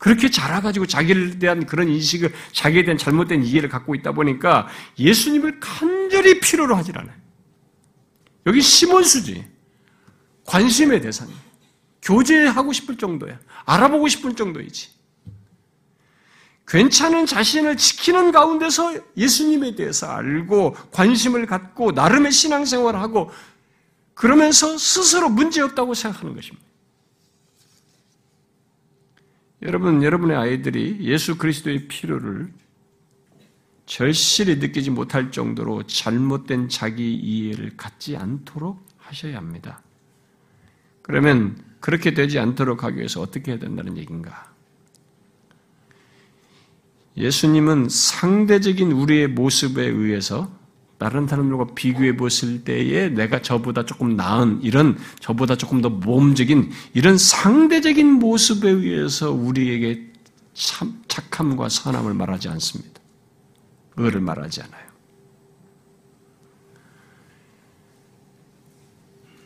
[0.04, 6.40] 그렇게 자라가지고 자기를 대한 그런 인식을, 자기에 대한 잘못된 이해를 갖고 있다 보니까 예수님을 간절히
[6.40, 7.16] 필요로 하질 않아요.
[8.44, 9.46] 여기 시몬수지.
[10.44, 11.38] 관심의 대상이에요.
[12.02, 13.40] 교제하고 싶을 정도야.
[13.64, 14.90] 알아보고 싶은 정도이지.
[16.68, 23.30] 괜찮은 자신을 지키는 가운데서 예수님에 대해서 알고 관심을 갖고 나름의 신앙생활을 하고
[24.12, 26.63] 그러면서 스스로 문제없다고 생각하는 것입니다.
[29.64, 32.52] 여러분, 여러분의 아이들이 예수 그리스도의 필요를
[33.86, 39.82] 절실히 느끼지 못할 정도로 잘못된 자기 이해를 갖지 않도록 하셔야 합니다.
[41.02, 44.52] 그러면 그렇게 되지 않도록 하기 위해서 어떻게 해야 된다는 얘기인가?
[47.16, 50.50] 예수님은 상대적인 우리의 모습에 의해서
[50.98, 57.18] 다른 사람들과 비교해 봤을 때에 내가 저보다 조금 나은 이런 저보다 조금 더 모험적인 이런
[57.18, 60.12] 상대적인 모습에 의해서 우리에게
[60.54, 63.00] 참 착함과 선함을 말하지 않습니다.
[63.96, 64.84] 의를 말하지 않아요.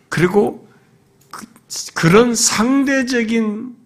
[0.08, 0.68] 그리고
[1.30, 3.76] 그, 런 상대적인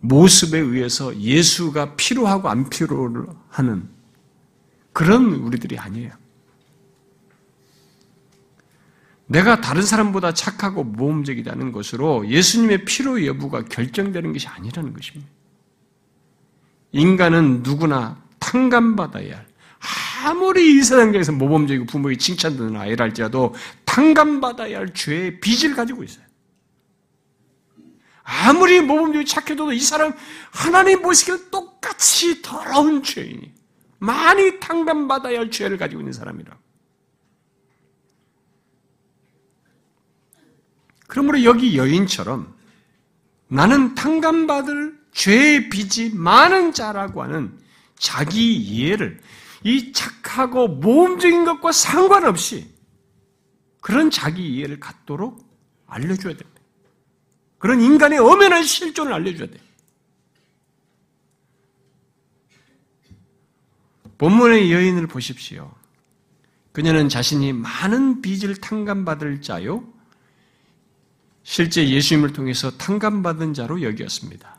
[0.00, 3.88] 모습에 의해서 예수가 필요하고 안 필요하는
[4.92, 6.21] 그런 우리들이 아니에요.
[9.26, 15.30] 내가 다른 사람보다 착하고 모험적이라는 것으로 예수님의 필요 여부가 결정되는 것이 아니라는 것입니다.
[16.92, 19.46] 인간은 누구나 탕감받아야 할,
[20.24, 23.54] 아무리 이 세상에서 모범적이고 부모의 칭찬받는 아이랄지라도
[23.84, 26.24] 탕감받아야 할 죄의 빚을 가지고 있어요.
[28.22, 30.12] 아무리 모범적이 착해도 이 사람
[30.52, 33.52] 하나님 보시기에 똑같이 더러운 죄인이
[33.98, 36.56] 많이 탕감받아야 할 죄를 가지고 있는 사람이라.
[41.12, 42.56] 그러므로 여기 여인처럼
[43.46, 47.60] 나는 탕감받을 죄의 빚이 많은 자라고 하는
[47.98, 49.20] 자기 이해를
[49.62, 52.66] 이 착하고 모험적인 것과 상관없이
[53.82, 55.46] 그런 자기 이해를 갖도록
[55.86, 56.62] 알려줘야 됩니다.
[57.58, 59.60] 그런 인간의 엄연한 실존을 알려줘야 돼.
[64.16, 65.74] 본문의 여인을 보십시오.
[66.72, 69.92] 그녀는 자신이 많은 빚을 탕감받을 자요.
[71.42, 74.58] 실제 예수님을 통해서 탕감받은 자로 여겼습니다.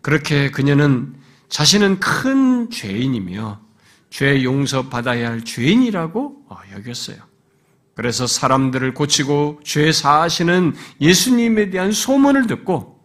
[0.00, 1.14] 그렇게 그녀는
[1.48, 3.60] 자신은 큰 죄인이며
[4.10, 7.16] 죄 용서 받아야 할 죄인이라고 여겼어요.
[7.94, 13.00] 그래서 사람들을 고치고 죄 사하시는 예수님에 대한 소문을 듣고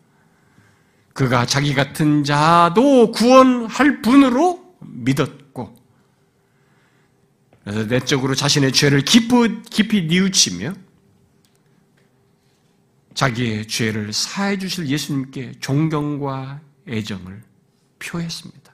[1.13, 5.75] 그가 자기 같은 자도 구원할 분으로 믿었고
[7.63, 10.73] 그래서 내적으로 자신의 죄를 깊이, 깊이 뉘우치며
[13.13, 17.43] 자기의 죄를 사해 주실 예수님께 존경과 애정을
[17.99, 18.73] 표했습니다.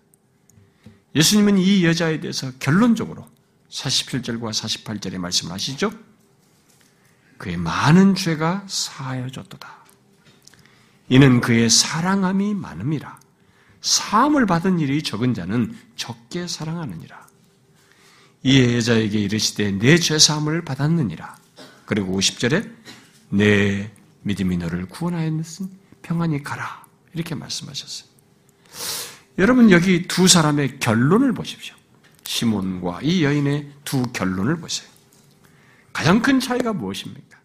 [1.16, 3.28] 예수님은 이 여자에 대해서 결론적으로
[3.70, 5.92] 47절과 48절에 말씀하시죠?
[7.38, 9.86] 그의 많은 죄가 사하여졌도다.
[11.10, 13.20] 이는 그의 사랑함이 많음이라.
[13.82, 17.26] 사함을 받은 일이 적은 자는 적게 사랑하느니라.
[18.44, 21.36] 이 여자에게 이르시되 내 죄사함을 받았느니라.
[21.86, 22.72] 그리고 50절에
[23.30, 23.92] 내
[24.26, 25.70] 믿음이 너를 구원하였으니
[26.02, 26.86] 평안히 가라.
[27.14, 28.10] 이렇게 말씀하셨어요.
[29.38, 31.76] 여러분 여기 두 사람의 결론을 보십시오.
[32.24, 34.90] 시몬과 이 여인의 두 결론을 보세요.
[35.94, 37.40] 가장 큰 차이가 무엇입니까?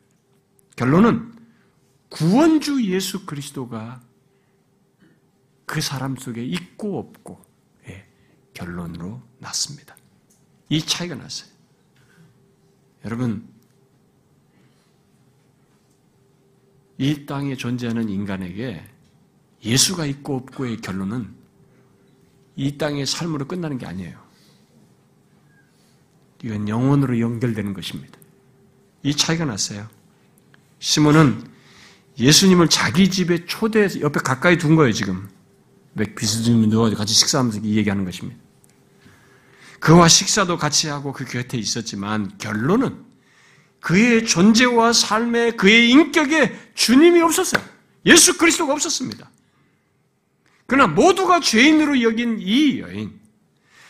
[0.76, 1.34] 결론은
[2.08, 4.00] 구원주 예수 그리스도가
[5.66, 7.44] 그 사람 속에 있고 없고
[7.88, 8.08] 예,
[8.54, 9.96] 결론으로 났습니다.
[10.70, 11.50] 이 차이가 났어요.
[13.04, 13.49] 여러분,
[17.00, 18.84] 이 땅에 존재하는 인간에게
[19.64, 21.34] 예수가 있고 없고의 결론은
[22.56, 24.20] 이 땅의 삶으로 끝나는 게 아니에요.
[26.44, 28.18] 이건 영혼으로 연결되는 것입니다.
[29.02, 29.88] 이 차이가 났어요.
[30.78, 31.50] 시몬은
[32.18, 35.26] 예수님을 자기 집에 초대해서 옆에 가까이 둔 거예요, 지금.
[36.68, 38.38] 누워 같이 식사하면서 이 얘기하는 것입니다.
[39.78, 43.09] 그와 식사도 같이 하고 그 곁에 있었지만 결론은
[43.80, 47.62] 그의 존재와 삶에 그의 인격에 주님이 없었어요.
[48.06, 49.30] 예수 그리스도가 없었습니다.
[50.66, 53.18] 그러나 모두가 죄인으로 여긴 이 여인,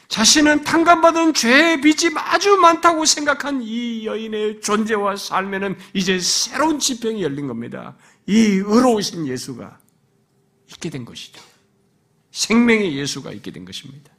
[0.08, 7.46] 자신은 탕감받은 죄의 빚이 아주 많다고 생각한 이 여인의 존재와 삶에는 이제 새로운 지평이 열린
[7.46, 7.96] 겁니다.
[8.26, 9.78] 이 의로우신 예수가
[10.72, 11.40] 있게 된 것이죠.
[12.32, 14.10] 생명의 예수가 있게 된 것입니다.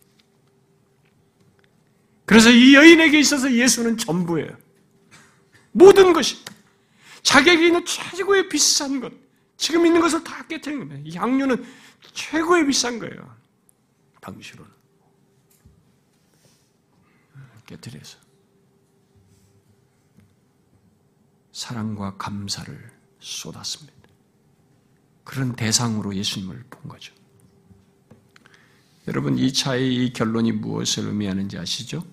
[2.25, 4.60] 그래서 이 여인에게 있어서 예수는 전부예요.
[5.71, 6.43] 모든 것이
[7.23, 9.11] 자기에게 있는 최고의 비싼 것,
[9.57, 11.01] 지금 있는 것을 다 깨뜨린 겁니다.
[11.05, 11.63] 이 향유는
[12.13, 13.35] 최고의 비싼 거예요.
[14.21, 14.71] 당시로는.
[17.65, 18.17] 깨뜨려서.
[21.51, 23.93] 사랑과 감사를 쏟았습니다.
[25.23, 27.13] 그런 대상으로 예수님을 본 거죠.
[29.07, 32.05] 여러분, 이 차의 이 결론이 무엇을 의미하는지 아시죠?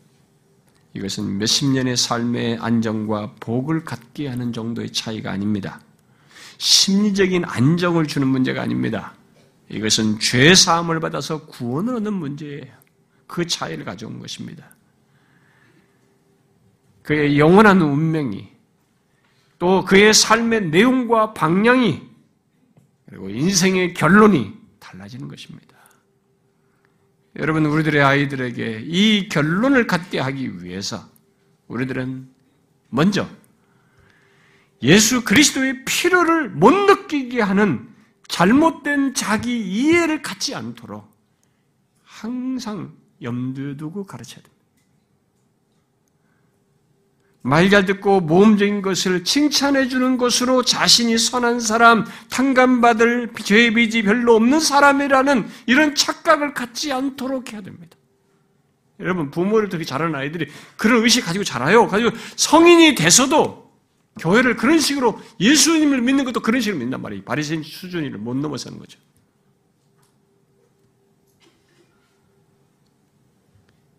[0.98, 5.80] 이것은 몇십 년의 삶의 안정과 복을 갖게 하는 정도의 차이가 아닙니다.
[6.58, 9.14] 심리적인 안정을 주는 문제가 아닙니다.
[9.68, 12.66] 이것은 죄 사함을 받아서 구원을 얻는 문제예요.
[13.28, 14.70] 그 차이를 가져온 것입니다.
[17.02, 18.48] 그의 영원한 운명이
[19.60, 22.02] 또 그의 삶의 내용과 방향이
[23.08, 25.77] 그리고 인생의 결론이 달라지는 것입니다.
[27.38, 31.08] 여러분, 우리들의 아이들에게 이 결론을 갖게 하기 위해서
[31.68, 32.28] 우리들은
[32.88, 33.28] 먼저
[34.82, 37.88] 예수 그리스도의 필요를 못 느끼게 하는
[38.26, 41.08] 잘못된 자기 이해를 갖지 않도록
[42.02, 44.57] 항상 염두에 두고 가르쳐야 됩니다.
[47.48, 54.36] 말 잘 듣고 모험적인 것을 칭찬해 주는 것으로 자신이 선한 사람, 탕감받을 죄 빚이 별로
[54.36, 57.96] 없는 사람이라는 이런 착각을 갖지 않도록 해야 됩니다.
[59.00, 61.88] 여러분 부모를 되게 잘하는 아이들이 그런 의식 가지고 자라요.
[61.88, 63.72] 가지고 성인이 돼서도
[64.18, 67.22] 교회를 그런 식으로 예수님을 믿는 것도 그런 식으로 믿단 말이에요.
[67.24, 68.98] 바리새인 수준을 못 넘어서는 거죠.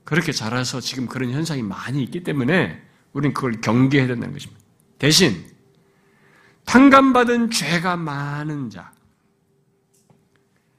[0.04, 4.62] 그렇게 자라서 지금 그런 현상이 많이 있기 때문에 우리는 그걸 경계해야 된다는 것입니다.
[4.98, 5.46] 대신
[6.66, 8.92] 탕감받은 죄가 많은 자,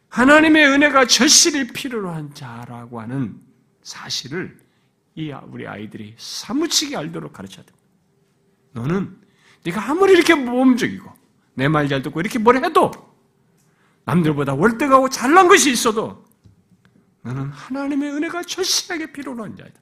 [0.08, 3.40] 하나님의 은혜가 절실히 필요로 한 자라고 하는
[3.82, 4.58] 사실을
[5.14, 7.86] 이 우리 아이들이 사무치게 알도록 가르쳐야 됩니다.
[8.72, 9.20] 너는
[9.64, 11.10] 네가 아무리 이렇게 모험적이고
[11.54, 12.90] 내 말 잘 듣고 이렇게 뭘 해도
[14.04, 16.24] 남들보다 월등하고 잘난 것이 있어도
[17.22, 19.78] 너는 하나님의 은혜가 절실하게 필요로 한 자이다.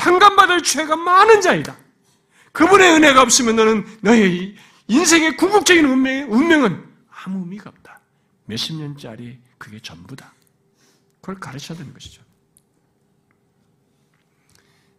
[0.00, 1.76] 탕감받을 죄가 많은 자이다.
[2.52, 4.56] 그분의 은혜가 없으면 너는 너의
[4.88, 8.00] 인생의 궁극적인 운명, 운명은 아무 의미가 없다.
[8.46, 10.32] 몇십 년짜리 그게 전부다.
[11.20, 12.22] 그걸 가르쳐야 되는 것이죠.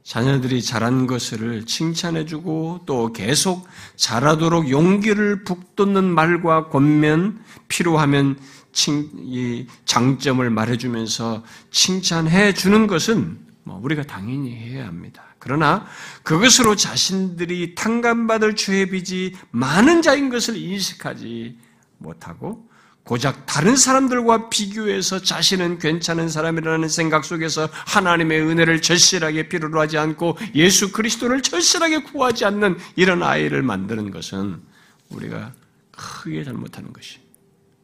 [0.03, 8.37] 자녀들이 잘한 것을 칭찬해주고 또 계속 잘하도록 용기를 북돋는 말과 권면, 필요하면
[8.71, 15.23] 칭, 이 장점을 말해주면서 칭찬해주는 것은 뭐 우리가 당연히 해야 합니다.
[15.39, 15.85] 그러나
[16.23, 21.57] 그것으로 자신들이 탕감받을 죄의 빚이 많은 자인 것을 인식하지
[21.97, 22.69] 못하고
[23.03, 30.37] 고작 다른 사람들과 비교해서 자신은 괜찮은 사람이라는 생각 속에서 하나님의 은혜를 절실하게 필요로 하지 않고
[30.53, 34.61] 예수 그리스도를 절실하게 구하지 않는 이런 아이를 만드는 것은
[35.09, 35.53] 우리가
[35.91, 37.19] 크게 잘못하는 것이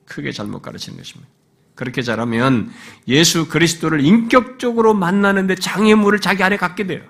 [0.06, 1.37] 크게 잘못 가르치는 것입니다.
[1.78, 2.72] 그렇게 자라면
[3.08, 7.02] 예수 그리스도를 인격적으로 만나는데 장애물을 자기 안에 갖게 돼요.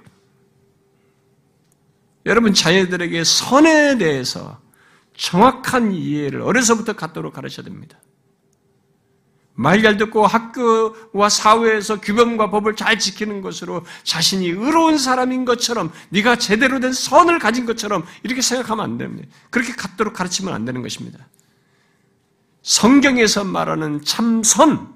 [2.26, 4.60] 여러분 자녀들에게 선에 대해서
[5.16, 7.98] 정확한 이해를 어려서부터 갖도록 가르쳐야 됩니다.
[9.54, 16.36] 말 잘 듣고 학교와 사회에서 규범과 법을 잘 지키는 것으로 자신이 의로운 사람인 것처럼 네가
[16.36, 19.30] 제대로 된 선을 가진 것처럼 이렇게 생각하면 안 됩니다.
[19.50, 21.28] 그렇게 갖도록 가르치면 안 되는 것입니다.
[22.68, 24.94] 성경에서 말하는 참선,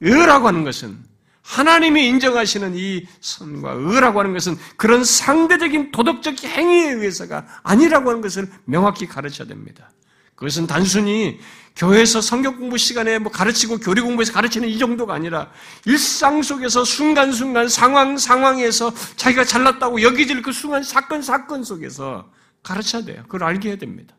[0.00, 0.98] 의라고 하는 것은
[1.40, 8.50] 하나님이 인정하시는 이 선과 의라고 하는 것은 그런 상대적인 도덕적 행위에 의해서가 아니라고 하는 것을
[8.66, 9.90] 명확히 가르쳐야 됩니다.
[10.34, 11.40] 그것은 단순히
[11.74, 15.50] 교회에서 성경 공부 시간에 뭐 가르치고 교리 공부에서 가르치는 이 정도가 아니라
[15.86, 22.30] 일상 속에서 순간순간 상황 상황에서 자기가 잘났다고 여기질 그 순간 사건 사건 속에서
[22.62, 23.22] 가르쳐야 돼요.
[23.22, 24.14] 그걸 알게 해야 됩니다.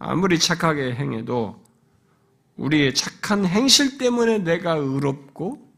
[0.00, 1.62] 아무리 착하게 행해도
[2.56, 5.70] 우리의 착한 행실 때문에 내가 의롭고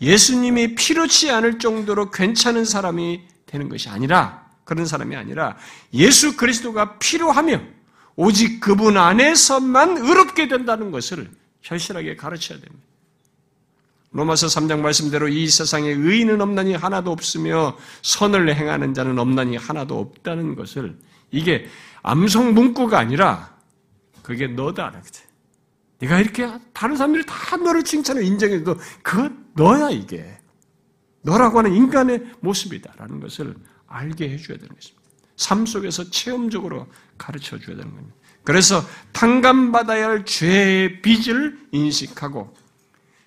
[0.00, 5.56] 예수님이 필요치 않을 정도로 괜찮은 사람이 되는 것이 아니라 그런 사람이 아니라
[5.94, 7.60] 예수 그리스도가 필요하며
[8.16, 11.30] 오직 그분 안에서만 의롭게 된다는 것을
[11.62, 12.84] 절실하게 가르쳐야 됩니다.
[14.10, 20.56] 로마서 3장 말씀대로 이 세상에 의인은 없나니 하나도 없으며 선을 행하는 자는 없나니 하나도 없다는
[20.56, 20.98] 것을
[21.30, 21.66] 이게
[22.02, 23.51] 암송 문구가 아니라
[24.22, 25.02] 그게 너다.
[25.98, 30.38] 네가 이렇게 다른 사람들이 다 너를 칭찬을 인정해도 그 너야 이게.
[31.22, 33.54] 너라고 하는 인간의 모습이다라는 것을
[33.86, 35.02] 알게 해줘야 되는 것입니다.
[35.36, 38.16] 삶 속에서 체험적으로 가르쳐 줘야 되는 겁니다.
[38.44, 42.52] 그래서 탕감받아야 할 죄의 빚을 인식하고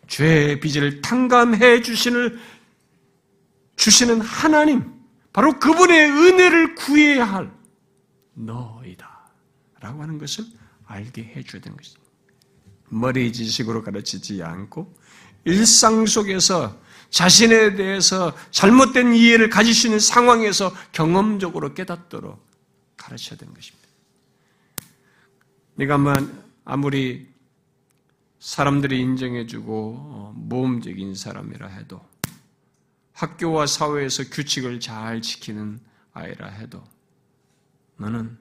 [0.08, 2.38] 죄의 빚을 탕감해 주시는
[3.78, 4.94] 주시는 하나님
[5.32, 7.52] 바로 그분의 은혜를 구해야 할
[8.34, 9.32] 너이다
[9.80, 10.46] 라고 하는 것을
[10.86, 12.06] 알게 해줘야 되는 것입니다.
[12.90, 14.96] 머리 지식으로 가르치지 않고
[15.46, 16.80] 일상 속에서
[17.10, 22.46] 자신에 대해서 잘못된 이해를 가질 수 있는 상황에서 경험적으로 깨닫도록
[22.98, 23.88] 가르쳐야 되는 것입니다.
[25.76, 26.00] 내가
[26.64, 27.28] 아무리
[28.40, 32.02] 사람들이 인정해주고 어, 모험적인 사람이라 해도
[33.14, 35.80] 학교와 사회에서 규칙을 잘 지키는
[36.14, 36.84] 아이라 해도
[37.98, 38.38] 너는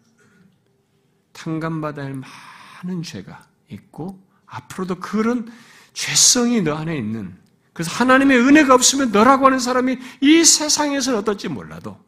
[1.35, 5.53] 탕감받아야 할 많은 죄가 있고 앞으로도 그런
[5.93, 7.37] 죄성이 너 안에 있는
[7.75, 12.03] 그래서 하나님의 은혜가 없으면 너라고 하는 사람이 이 세상에서는 어떨지 몰라도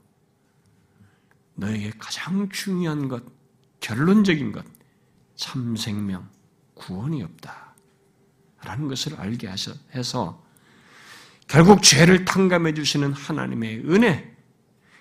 [1.57, 3.25] 너에게 가장 중요한 것,
[3.81, 4.65] 결론적인 것,
[5.35, 6.29] 참 생명,
[6.75, 7.75] 구원이 없다.
[8.63, 9.49] 라는 것을 알게
[9.95, 10.45] 해서
[11.47, 14.36] 결국 죄를 탕감해 주시는 하나님의 은혜,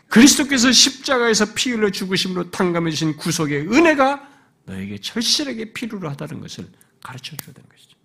[0.09, 4.29] 그리스도께서 십자가에서 피 흘려 죽으심으로 탕감해 주신 구속의 은혜가
[4.65, 6.67] 너에게 절실하게 필요로 하다는 것을
[7.03, 7.97] 가르쳐 줘야 되는 것이죠.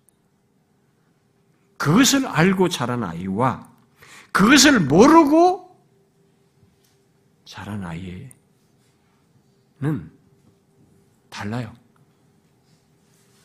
[1.77, 3.71] 그것을 알고 자란 아이와
[4.31, 5.71] 그것을 모르고
[7.45, 8.31] 자란 아이는
[11.29, 11.73] 달라요.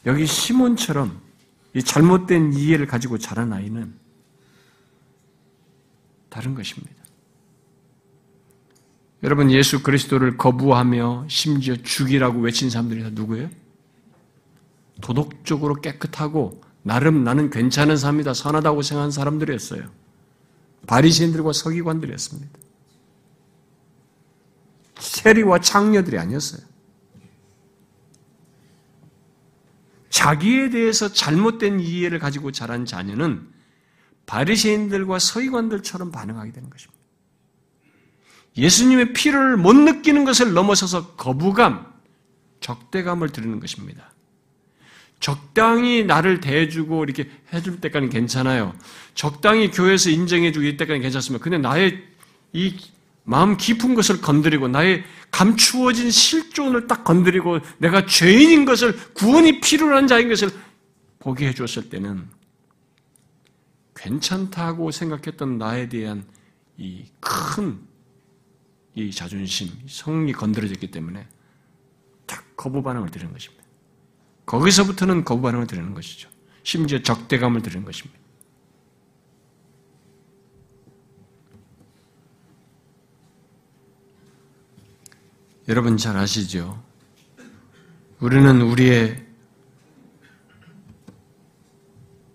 [0.05, 1.21] 여기 시몬처럼
[1.75, 3.99] 이 잘못된 이해를 가지고 자란 아이는
[6.29, 6.96] 다른 것입니다.
[9.27, 13.51] 여러분 예수 그리스도를 거부하며 심지어 죽이라고 외친 사람들이 다 누구예요?
[15.01, 19.91] 도덕적으로 깨끗하고 나름 나는 괜찮은 사람이다 선하다고 생각한 사람들이었어요.
[20.87, 22.57] 바리새인들과 서기관들이었습니다.
[25.01, 26.65] 세리와 창녀들이 아니었어요.
[30.09, 33.49] 자기에 대해서 잘못된 이해를 가지고 자란 자녀는
[34.27, 36.96] 바리새인들과 서기관들처럼 반응하게 되는 것입니다.
[38.57, 41.87] 예수님의 피를 못 느끼는 것을 넘어서서 거부감,
[42.61, 44.13] 적대감을 드리는 것입니다.
[45.21, 48.75] 적당히 나를 대해주고 이렇게 해줄 때까지는 괜찮아요.
[49.15, 51.43] 적당히 교회에서 인정해주고 이때까지는 괜찮습니다.
[51.43, 52.03] 근데 나의
[52.53, 52.77] 이
[53.25, 60.29] 마음 깊은 것을 건드리고 나의 감추어진 실존을 딱 건드리고 내가 죄인인 것을 구원이 필요한 자인
[60.29, 60.51] 것을
[61.19, 62.29] 보게 해주었을 때는
[63.97, 66.25] 괜찮다고 생각했던 나에 대한
[66.77, 67.81] 이큰
[68.97, 71.29] 이 자존심, 성이 건드려졌기 때문에
[72.25, 73.63] 딱 거부 반응을 드리는 것입니다.
[74.47, 76.31] 거기서부터는 거부 반응을 드리는 것이죠.
[76.63, 78.19] 심지어 적대감을 드리는 것입니다.
[85.69, 86.83] 여러분 잘 아시죠?
[88.19, 89.27] 우리는 우리의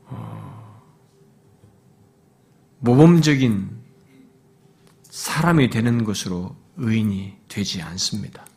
[0.06, 0.84] 어,
[2.80, 3.81] 모범적인
[5.12, 8.48] 사람이 되는 것으로 의인이 되지 않습니다.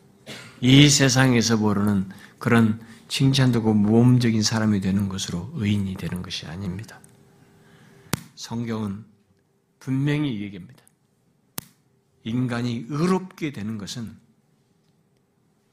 [0.61, 2.79] 이 세상에서 모르는 그런
[3.09, 7.01] 칭찬되고 모험적인 사람이 되는 것으로 의인이 되는 것이 아닙니다.
[8.35, 9.03] 성경은
[9.79, 10.81] 분명히 얘기합니다.
[12.23, 14.17] 인간이 의롭게 되는 것은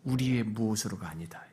[0.02, 1.46] 우리의 무엇으로가 아니다.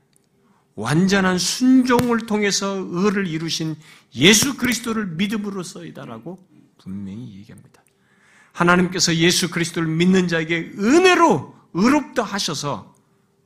[0.73, 3.75] 완전한 순종을 통해서 의를 이루신
[4.15, 6.39] 예수 그리스도를 믿음으로써이다라고
[6.79, 7.83] 분명히 얘기합니다.
[8.59, 12.93] 하나님께서 예수 그리스도를 믿는 자에게 은혜로 의롭다 하셔서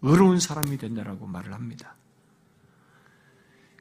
[0.01, 1.95] 의로운 사람이 된다라고 말을 합니다.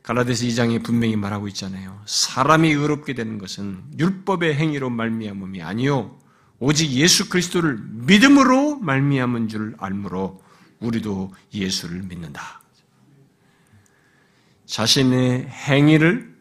[0.03, 2.03] 갈라디아서 2장에 분명히 말하고 있잖아요.
[2.07, 6.19] 사람이 의롭게 되는 것은 율법의 행위로 말미암음이 아니요
[6.59, 10.43] 오직 예수 그리스도를 믿음으로 말미암은 줄 알므로
[10.81, 12.61] 우리도 예수를 믿는다.
[14.67, 16.32] 자신의 행위를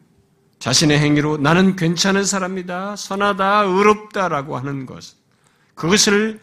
[0.62, 5.16] 자신의 행위로 나는 괜찮은 사람이다, 선하다, 의롭다라고 하는 것.
[5.74, 6.40] 그것을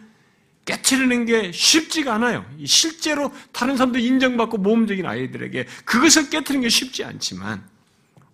[0.65, 2.45] 깨트리는 게 쉽지가 않아요.
[2.67, 7.65] 실제로 다른 사람도 인정받고 모험적인 아이들에게 그것을 깨트리는 게 쉽지 않지만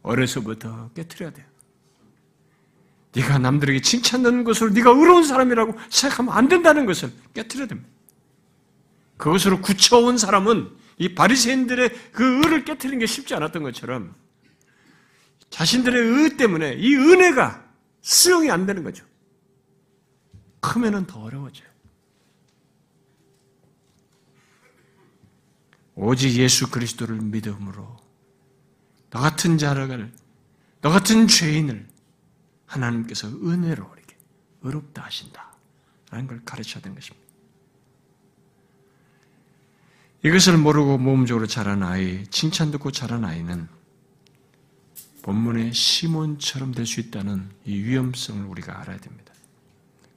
[0.01, 1.47] 어려서부터 깨트려야 돼요.
[3.13, 7.91] 네가 남들에게 칭찬받는 것으로 네가 의로운 사람이라고 생각하면 안 된다는 것을 깨트려야 됩니다.
[9.19, 14.24] 그것으로 굳혀온 사람은 이 바리새인들의 그 의를 깨뜨리는 게 쉽지 않았던 것처럼
[15.55, 17.65] 자신들의 의 때문에 이 은혜가
[18.01, 19.07] 수용이 안 되는 거죠.
[20.59, 21.69] 크면은 더 어려워져요.
[25.95, 27.97] 오직 예수 그리스도를 믿음으로
[29.11, 30.13] 너 같은 자를,
[30.81, 31.87] 너 같은 죄인을
[32.67, 34.17] 하나님께서 은혜로 이렇게
[34.63, 35.55] 의롭다 하신다.
[36.11, 37.25] 라는 걸 가르쳐야 되는 것입니다.
[40.25, 43.69] 이것을 모르고 모험적으로 자란 아이, 칭찬 듣고 자란 아이는
[45.25, 49.33] 본문의 시몬처럼 될 수 있다는 이 위험성을 우리가 알아야 됩니다.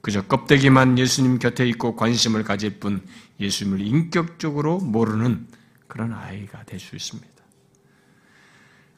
[0.02, 3.02] 그저 껍데기만 예수님 곁에 있고 관심을 가질 뿐
[3.40, 5.48] 예수님을 인격적으로 모르는
[5.86, 7.28] 그런 아이가 될 수 있습니다.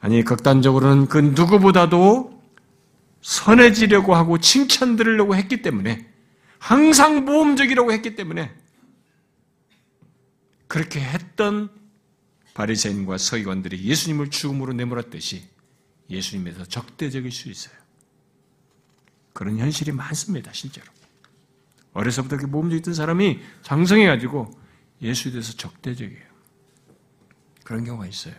[0.01, 2.41] 아니, 극단적으로는 그 누구보다도
[3.21, 6.09] 선해지려고 하고 칭찬 들으려고 했기 때문에
[6.59, 8.51] 항상 모험적이라고 했기 때문에
[10.67, 11.69] 그렇게 했던
[12.53, 15.50] 바리새인과 서기관들이 예수님을 죽음으로 내몰았듯이
[16.11, 17.73] 예수님에서 적대적일 수 있어요.
[19.33, 20.85] 그런 현실이 많습니다, 실제로.
[21.93, 24.51] 어려서부터 그렇게 모험적이던 사람이 장성해가지고
[25.01, 26.31] 예수에 대해서 적대적이에요.
[27.63, 28.35] 그런 경우가 있어요.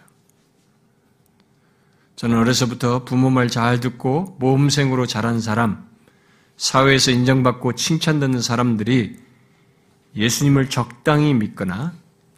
[2.17, 5.91] 저는 어려서부터 부모 말 잘 듣고 모험생으로 자란 사람,
[6.57, 9.19] 사회에서 인정받고 칭찬받는 사람들이
[10.15, 11.95] 예수님을 적당히 믿거나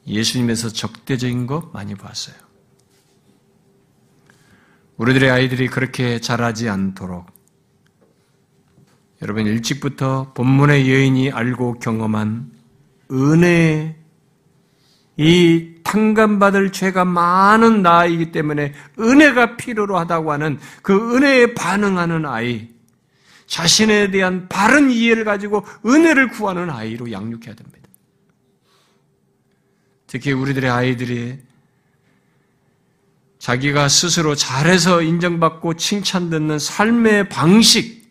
[0.06, 2.43] 예수님에서 적대적인 거 많이 봤어요.
[4.96, 7.26] 우리들의 아이들이 그렇게 자라지 않도록
[9.22, 12.52] 여러분 일찍부터 본문의 여인이 알고 경험한
[13.10, 13.96] 은혜의
[15.16, 22.68] 이 탕감받을 죄가 많은 나이기 때문에 은혜가 필요로 하다고 하는 그 은혜에 반응하는 아이,
[23.46, 27.88] 자신에 대한 바른 이해를 가지고 은혜를 구하는 아이로 양육해야 됩니다.
[30.06, 31.38] 특히 우리들의 아이들이
[33.44, 38.10] 자기가 스스로 잘해서 인정받고 칭찬듣는 삶의 방식,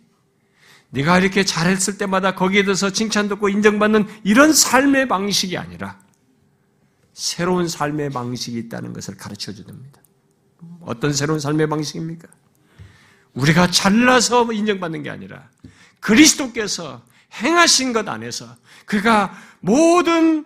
[0.92, 5.98] 네가 이렇게 잘했을 때마다 거기에 대해서 칭찬 듣고 인정받는 이런 삶의 방식이 아니라
[7.14, 10.00] 새로운 삶의 방식이 있다는 것을 가르쳐 주됩니다.
[10.82, 12.28] 어떤 새로운 삶의 방식입니까?
[13.34, 15.50] 우리가 잘나서 인정받는 게 아니라
[16.00, 17.02] 그리스도께서
[17.42, 18.56] 행하신 것 안에서
[18.86, 20.46] 그가 모든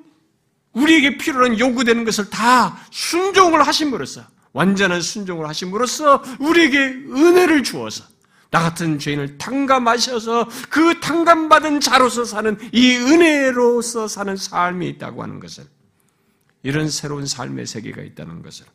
[0.71, 8.03] 우리에게 필요한 요구되는 것을 다 순종을 하심으로써 완전한 순종을 하심으로써 우리에게 은혜를 주어서
[8.49, 15.63] 나 같은 죄인을 탕감하셔서 그 탕감받은 자로서 사는 이 은혜로서 사는 삶이 있다고 하는 것을
[16.63, 18.65] 이런 새로운 삶의 세계가 있다는 것을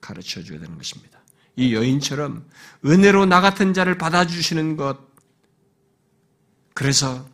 [0.00, 1.18] 가르쳐 줘야 되는 것입니다.
[1.56, 2.48] 이 여인처럼
[2.84, 4.98] 은혜로 나 같은 자를 받아주시는 것,
[6.74, 7.26] 그래서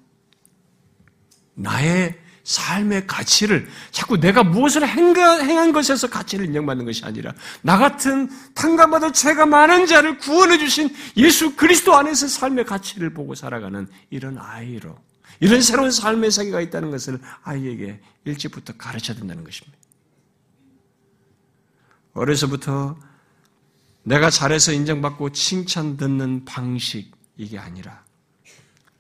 [1.53, 7.33] 나의 삶의 가치를 자꾸 내가 무엇을 행한 것에서 가치를 인정받는 것이 아니라
[7.63, 13.87] 나 같은 탕감받을 죄가 많은 자를 구원해 주신 예수 그리스도 안에서 삶의 가치를 보고 살아가는
[14.11, 14.97] 이런 아이로
[15.41, 19.79] 이런 새로운 삶의 세계가 있다는 것을 아이에게 일찍부터 가르쳐야 된다는 것입니다.
[22.13, 22.99] 어려서부터
[24.03, 28.05] 내가 잘해서 인정받고 칭찬 듣는 방식 이게 아니라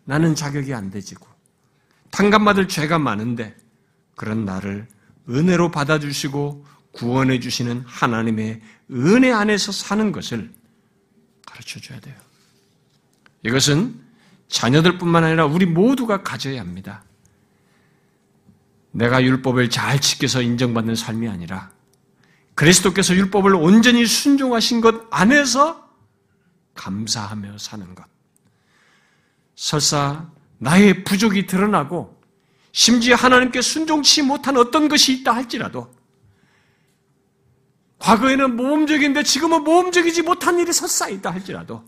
[0.05, 1.30] 나는 자격이 안 되지고
[2.11, 3.57] 탕감받을 죄가 많은데
[4.17, 4.89] 그런 나를
[5.29, 10.53] 은혜로 받아주시고 구원해 주시는 하나님의 은혜 안에서 사는 것을
[11.47, 12.17] 가르쳐 줘야 돼요.
[13.45, 14.01] 이것은
[14.49, 17.05] 자녀들뿐만 아니라 우리 모두가 가져야 합니다.
[18.91, 21.71] 내가 율법을 잘 지켜서 인정받는 삶이 아니라
[22.55, 25.89] 그리스도께서 율법을 온전히 순종하신 것 안에서
[26.75, 28.05] 감사하며 사는 것.
[29.55, 30.31] 설사
[30.61, 32.21] 나의 부족이 드러나고
[32.73, 35.93] 심지어 하나님께 순종치 못한 어떤 것이 있다 할지라도
[37.99, 41.85] 과거에는 모험적인데 지금은 모험적이지 못한 일이 설사 있다 할지라도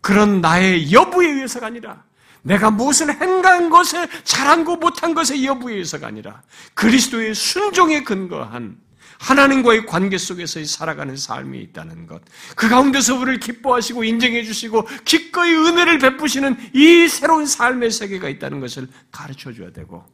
[0.00, 2.04] 그런 나의 여부에 의해서가 아니라
[2.42, 6.42] 내가 무엇을 행한 것에 잘한 거 못한 것의 여부에 의해서가 아니라
[6.74, 8.80] 그리스도의 순종에 근거한
[9.18, 12.22] 하나님과의 관계 속에서 살아가는 삶이 있다는 것.
[12.56, 18.88] 그 가운데서 우리를 기뻐하시고 인정해 주시고 기꺼이 은혜를 베푸시는 이 새로운 삶의 세계가 있다는 것을
[19.10, 20.04] 가르쳐 줘야 되고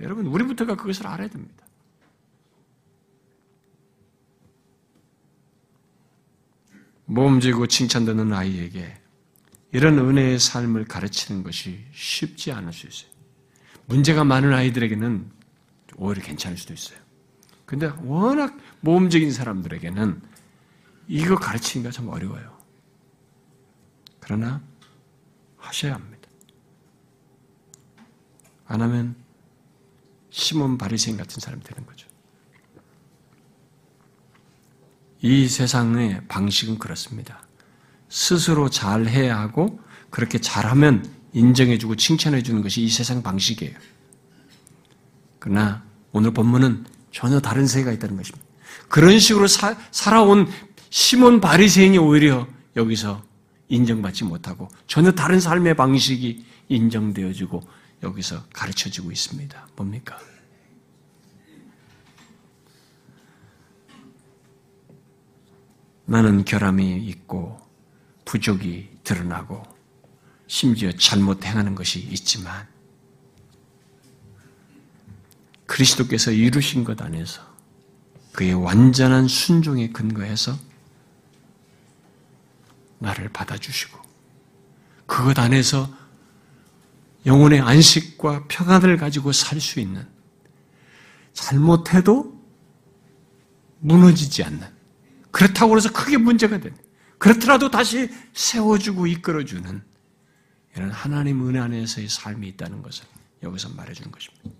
[0.00, 1.66] 여러분 우리부터가 그것을 알아야 됩니다.
[7.06, 8.96] 모험지고 칭찬 듣는 아이에게
[9.72, 13.10] 이런 은혜의 삶을 가르치는 것이 쉽지 않을 수 있어요.
[13.86, 15.30] 문제가 많은 아이들에게는
[15.96, 16.98] 오히려 괜찮을 수도 있어요.
[17.70, 20.20] 근데 워낙 모험적인 사람들에게는
[21.06, 22.58] 이거 가르치기가 좀 어려워요.
[24.18, 24.60] 그러나
[25.56, 26.28] 하셔야 합니다.
[28.66, 29.14] 안 하면
[30.30, 32.08] 시몬 바리새인 같은 사람이 되는 거죠.
[35.20, 37.46] 이 세상의 방식은 그렇습니다.
[38.08, 39.78] 스스로 잘 해야 하고
[40.10, 43.78] 그렇게 잘하면 인정해주고 칭찬해주는 것이 이 세상 방식이에요.
[45.38, 48.46] 그러나 오늘 본문은 전혀 다른 세계가 있다는 것입니다.
[48.88, 50.48] 그런 식으로 사, 살아온
[50.90, 52.46] 시몬 바리새인이 오히려
[52.76, 53.22] 여기서
[53.68, 57.62] 인정받지 못하고 전혀 다른 삶의 방식이 인정되어지고
[58.02, 59.68] 여기서 가르쳐지고 있습니다.
[59.76, 60.18] 뭡니까?
[66.06, 67.60] 나는 결함이 있고
[68.24, 69.62] 부족이 드러나고
[70.48, 72.66] 심지어 잘못 행하는 것이 있지만
[75.70, 77.42] 그리스도께서 이루신 것 안에서
[78.32, 80.58] 그의 완전한 순종에 근거해서
[82.98, 84.00] 나를 받아주시고
[85.06, 85.88] 그것 안에서
[87.24, 90.06] 영혼의 안식과 평안을 가지고 살 수 있는
[91.34, 92.36] 잘못해도
[93.78, 94.66] 무너지지 않는
[95.30, 96.76] 그렇다고 해서 크게 문제가 된
[97.18, 99.82] 그렇더라도 다시 세워주고 이끌어주는
[100.74, 103.04] 이런 하나님 은혜 안에서의 삶이 있다는 것을
[103.42, 104.59] 여기서 말해주는 것입니다.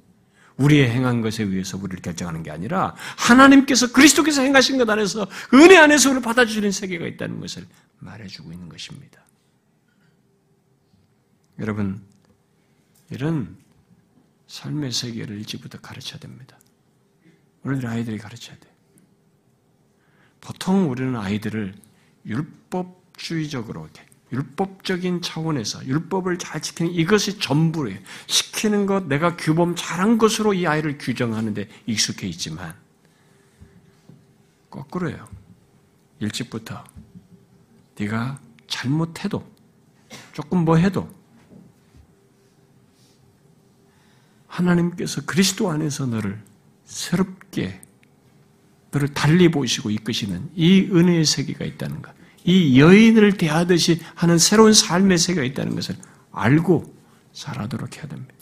[0.60, 6.10] 우리의 행한 것에 의해서 우리를 결정하는 게 아니라 하나님께서 그리스도께서 행하신 것 안에서 은혜 안에서
[6.10, 7.66] 우리를 받아주는 세계가 있다는 것을
[7.98, 9.24] 말해주고 있는 것입니다.
[11.58, 12.02] 여러분,
[13.10, 13.56] 이런
[14.48, 16.58] 삶의 세계를 일찍부터 가르쳐야 됩니다.
[17.62, 18.68] 우리들 아이들이 가르쳐야 돼.
[20.40, 21.74] 보통 우리는 아이들을
[22.26, 27.98] 율법주의적으로 이렇게 율법적인 차원에서 율법을 잘 지키는 이것이 전부예요.
[28.26, 32.74] 시키는 것, 내가 규범 잘한 것으로 이 아이를 규정하는데 익숙해 있지만
[34.70, 35.28] 거꾸로예요.
[36.20, 36.84] 일찍부터
[37.98, 39.44] 네가 잘못해도
[40.32, 41.12] 조금 뭐 해도
[44.46, 46.42] 하나님께서 그리스도 안에서 너를
[46.84, 47.80] 새롭게
[48.90, 52.19] 너를 달리 보시고 이끄시는 이 은혜의 세계가 있다는 것.
[52.44, 55.96] 이 여인을 대하듯이 하는 새로운 삶의 세계가 있다는 것을
[56.32, 56.94] 알고
[57.32, 58.34] 살아도록 해야 됩니다.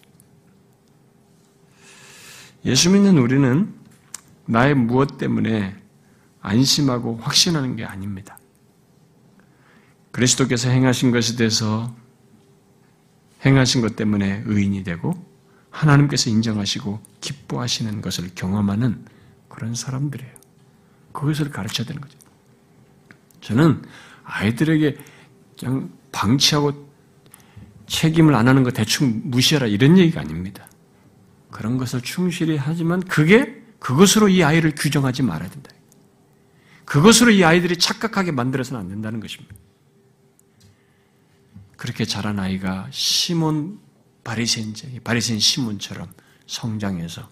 [2.65, 3.75] 예수 믿는 우리는
[4.47, 5.77] 나의 무엇 때문에
[6.41, 8.39] 안심하고 확신하는 게 아닙니다.
[10.11, 11.95] 그리스도께서 행하신 것에 대해서
[13.45, 15.15] 행하신 것 때문에 의인이 되고
[15.71, 19.05] 하나님께서 인정하시고 기뻐하시는 것을 경험하는
[19.49, 20.33] 그런 사람들이에요.
[21.13, 22.19] 그것을 가르쳐야 되는 거죠.
[23.41, 23.83] 저는
[24.25, 24.97] 아이들에게
[25.59, 26.89] 그냥 방치하고
[27.87, 30.69] 책임을 안 하는 거 대충 무시하라 이런 얘기가 아닙니다.
[31.51, 35.71] 그런 것을 충실히 하지만 그게 그것으로 이 아이를 규정하지 말아야 된다.
[36.85, 39.55] 그것으로 이 아이들이 착각하게 만들어서는 안 된다는 것입니다.
[41.77, 43.79] 그렇게 자란 아이가 시몬
[44.25, 44.75] 바리새인
[45.05, 46.09] 바리새인 시몬처럼
[46.47, 47.29] 성장해서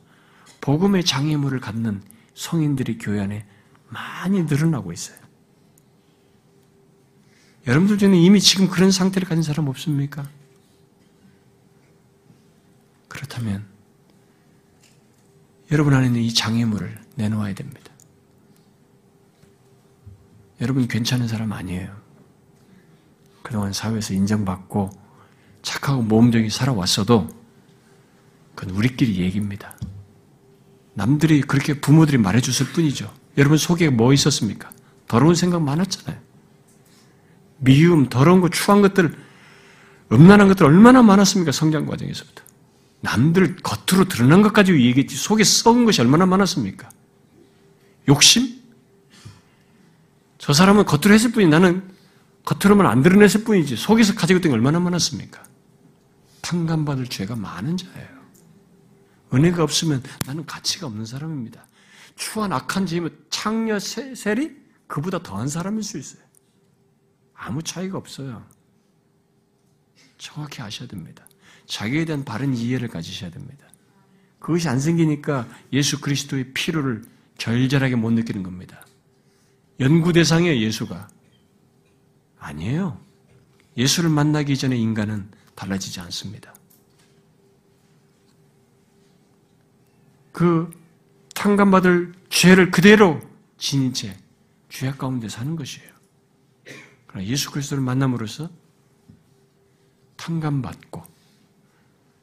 [0.60, 2.02] 복음의 장애물을 갖는
[2.34, 3.46] 성인들이 교회 안에
[3.88, 5.25] 많이 늘어나고 있어요.
[7.66, 10.28] 여러분들 중에 이미 지금 그런 상태를 가진 사람 없습니까?
[13.08, 13.64] 그렇다면
[15.72, 17.92] 여러분 안에 있는 이 장애물을 내놓아야 됩니다.
[20.60, 21.94] 여러분 괜찮은 사람 아니에요.
[23.42, 24.90] 그동안 사회에서 인정받고
[25.62, 27.28] 착하고 모험적이 살아왔어도
[28.54, 29.76] 그건 우리끼리 얘기입니다.
[30.94, 33.12] 남들이 그렇게 부모들이 말해줬을 뿐이죠.
[33.36, 34.70] 여러분 속에 뭐 있었습니까?
[35.08, 36.25] 더러운 생각 많았잖아요.
[37.66, 39.14] 미움, 더러운 것, 추한 것들,
[40.12, 41.52] 음란한 것들 얼마나 많았습니까?
[41.52, 42.42] 성장 과정에서부터.
[43.00, 46.88] 남들 겉으로 드러난 것까지 얘기했지 속에 썩은 것이 얼마나 많았습니까?
[48.08, 48.56] 욕심?
[50.38, 51.82] 저 사람은 겉으로 했을 뿐이 나는
[52.44, 55.42] 겉으로만 안 드러냈을 뿐이지 속에서 가지고 있던 게 얼마나 많았습니까?
[56.42, 58.16] 탕감받을 죄가 많은 자예요.
[59.34, 61.66] 은혜가 없으면 나는 가치가 없는 사람입니다.
[62.14, 64.52] 추한 악한 죄이면 창녀 셀이
[64.86, 66.25] 그보다 더한 사람일 수 있어요.
[67.36, 68.44] 아무 차이가 없어요.
[70.18, 71.26] 정확히 아셔야 됩니다.
[71.66, 73.66] 자기에 대한 바른 이해를 가지셔야 됩니다.
[74.38, 77.04] 그것이 안 생기니까 예수 그리스도의 필요를
[77.38, 78.84] 절절하게 못 느끼는 겁니다.
[79.80, 81.08] 연구 대상이에요, 예수가.
[82.38, 83.00] 아니에요.
[83.76, 86.54] 예수를 만나기 전에 인간은 달라지지 않습니다.
[90.32, 90.70] 그
[91.34, 93.20] 탕감받을 죄를 그대로
[93.58, 94.16] 지닌 채
[94.68, 95.95] 죄악 가운데 사는 것이에요.
[97.24, 98.50] 예수 그리스도를 만남으로써
[100.16, 101.04] 탕감받고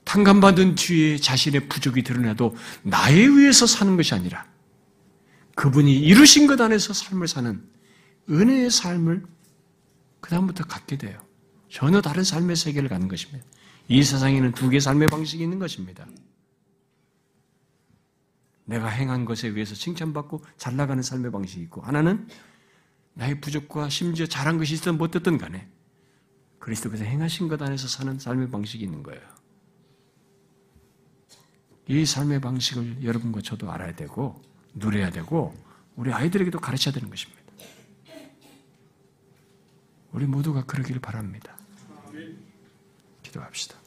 [0.04, 4.46] 탕감받은 뒤에 자신의 부족이 드러나도 나에 의해서 사는 것이 아니라
[5.56, 7.64] 그분이 이루신 것 안에서 삶을 사는
[8.30, 9.26] 은혜의 삶을
[10.22, 11.20] 그다음부터 갖게 돼요.
[11.70, 13.46] 전혀 다른 삶의 세계를 갖는 것입니다.
[13.88, 16.06] 이 세상에는 두 개의 삶의 방식이 있는 것입니다.
[18.66, 22.28] 내가 행한 것에 의해서 칭찬받고 잘 나가는 삶의 방식이 있고 하나는
[23.14, 25.70] 나의 부족과 심지어 잘한 것이 있든 못됐든 간에
[26.60, 29.22] 그리스도께서 행하신 것 안에서 사는 삶의 방식이 있는 거예요.
[31.88, 34.42] 이 삶의 방식을 여러분과 저도 알아야 되고
[34.74, 35.54] 누려야 되고
[35.96, 37.44] 우리 아이들에게도 가르쳐야 되는 것입니다.
[40.12, 41.58] 우리 모두가 그러기를 바랍니다.
[43.24, 43.83] 기도합시다.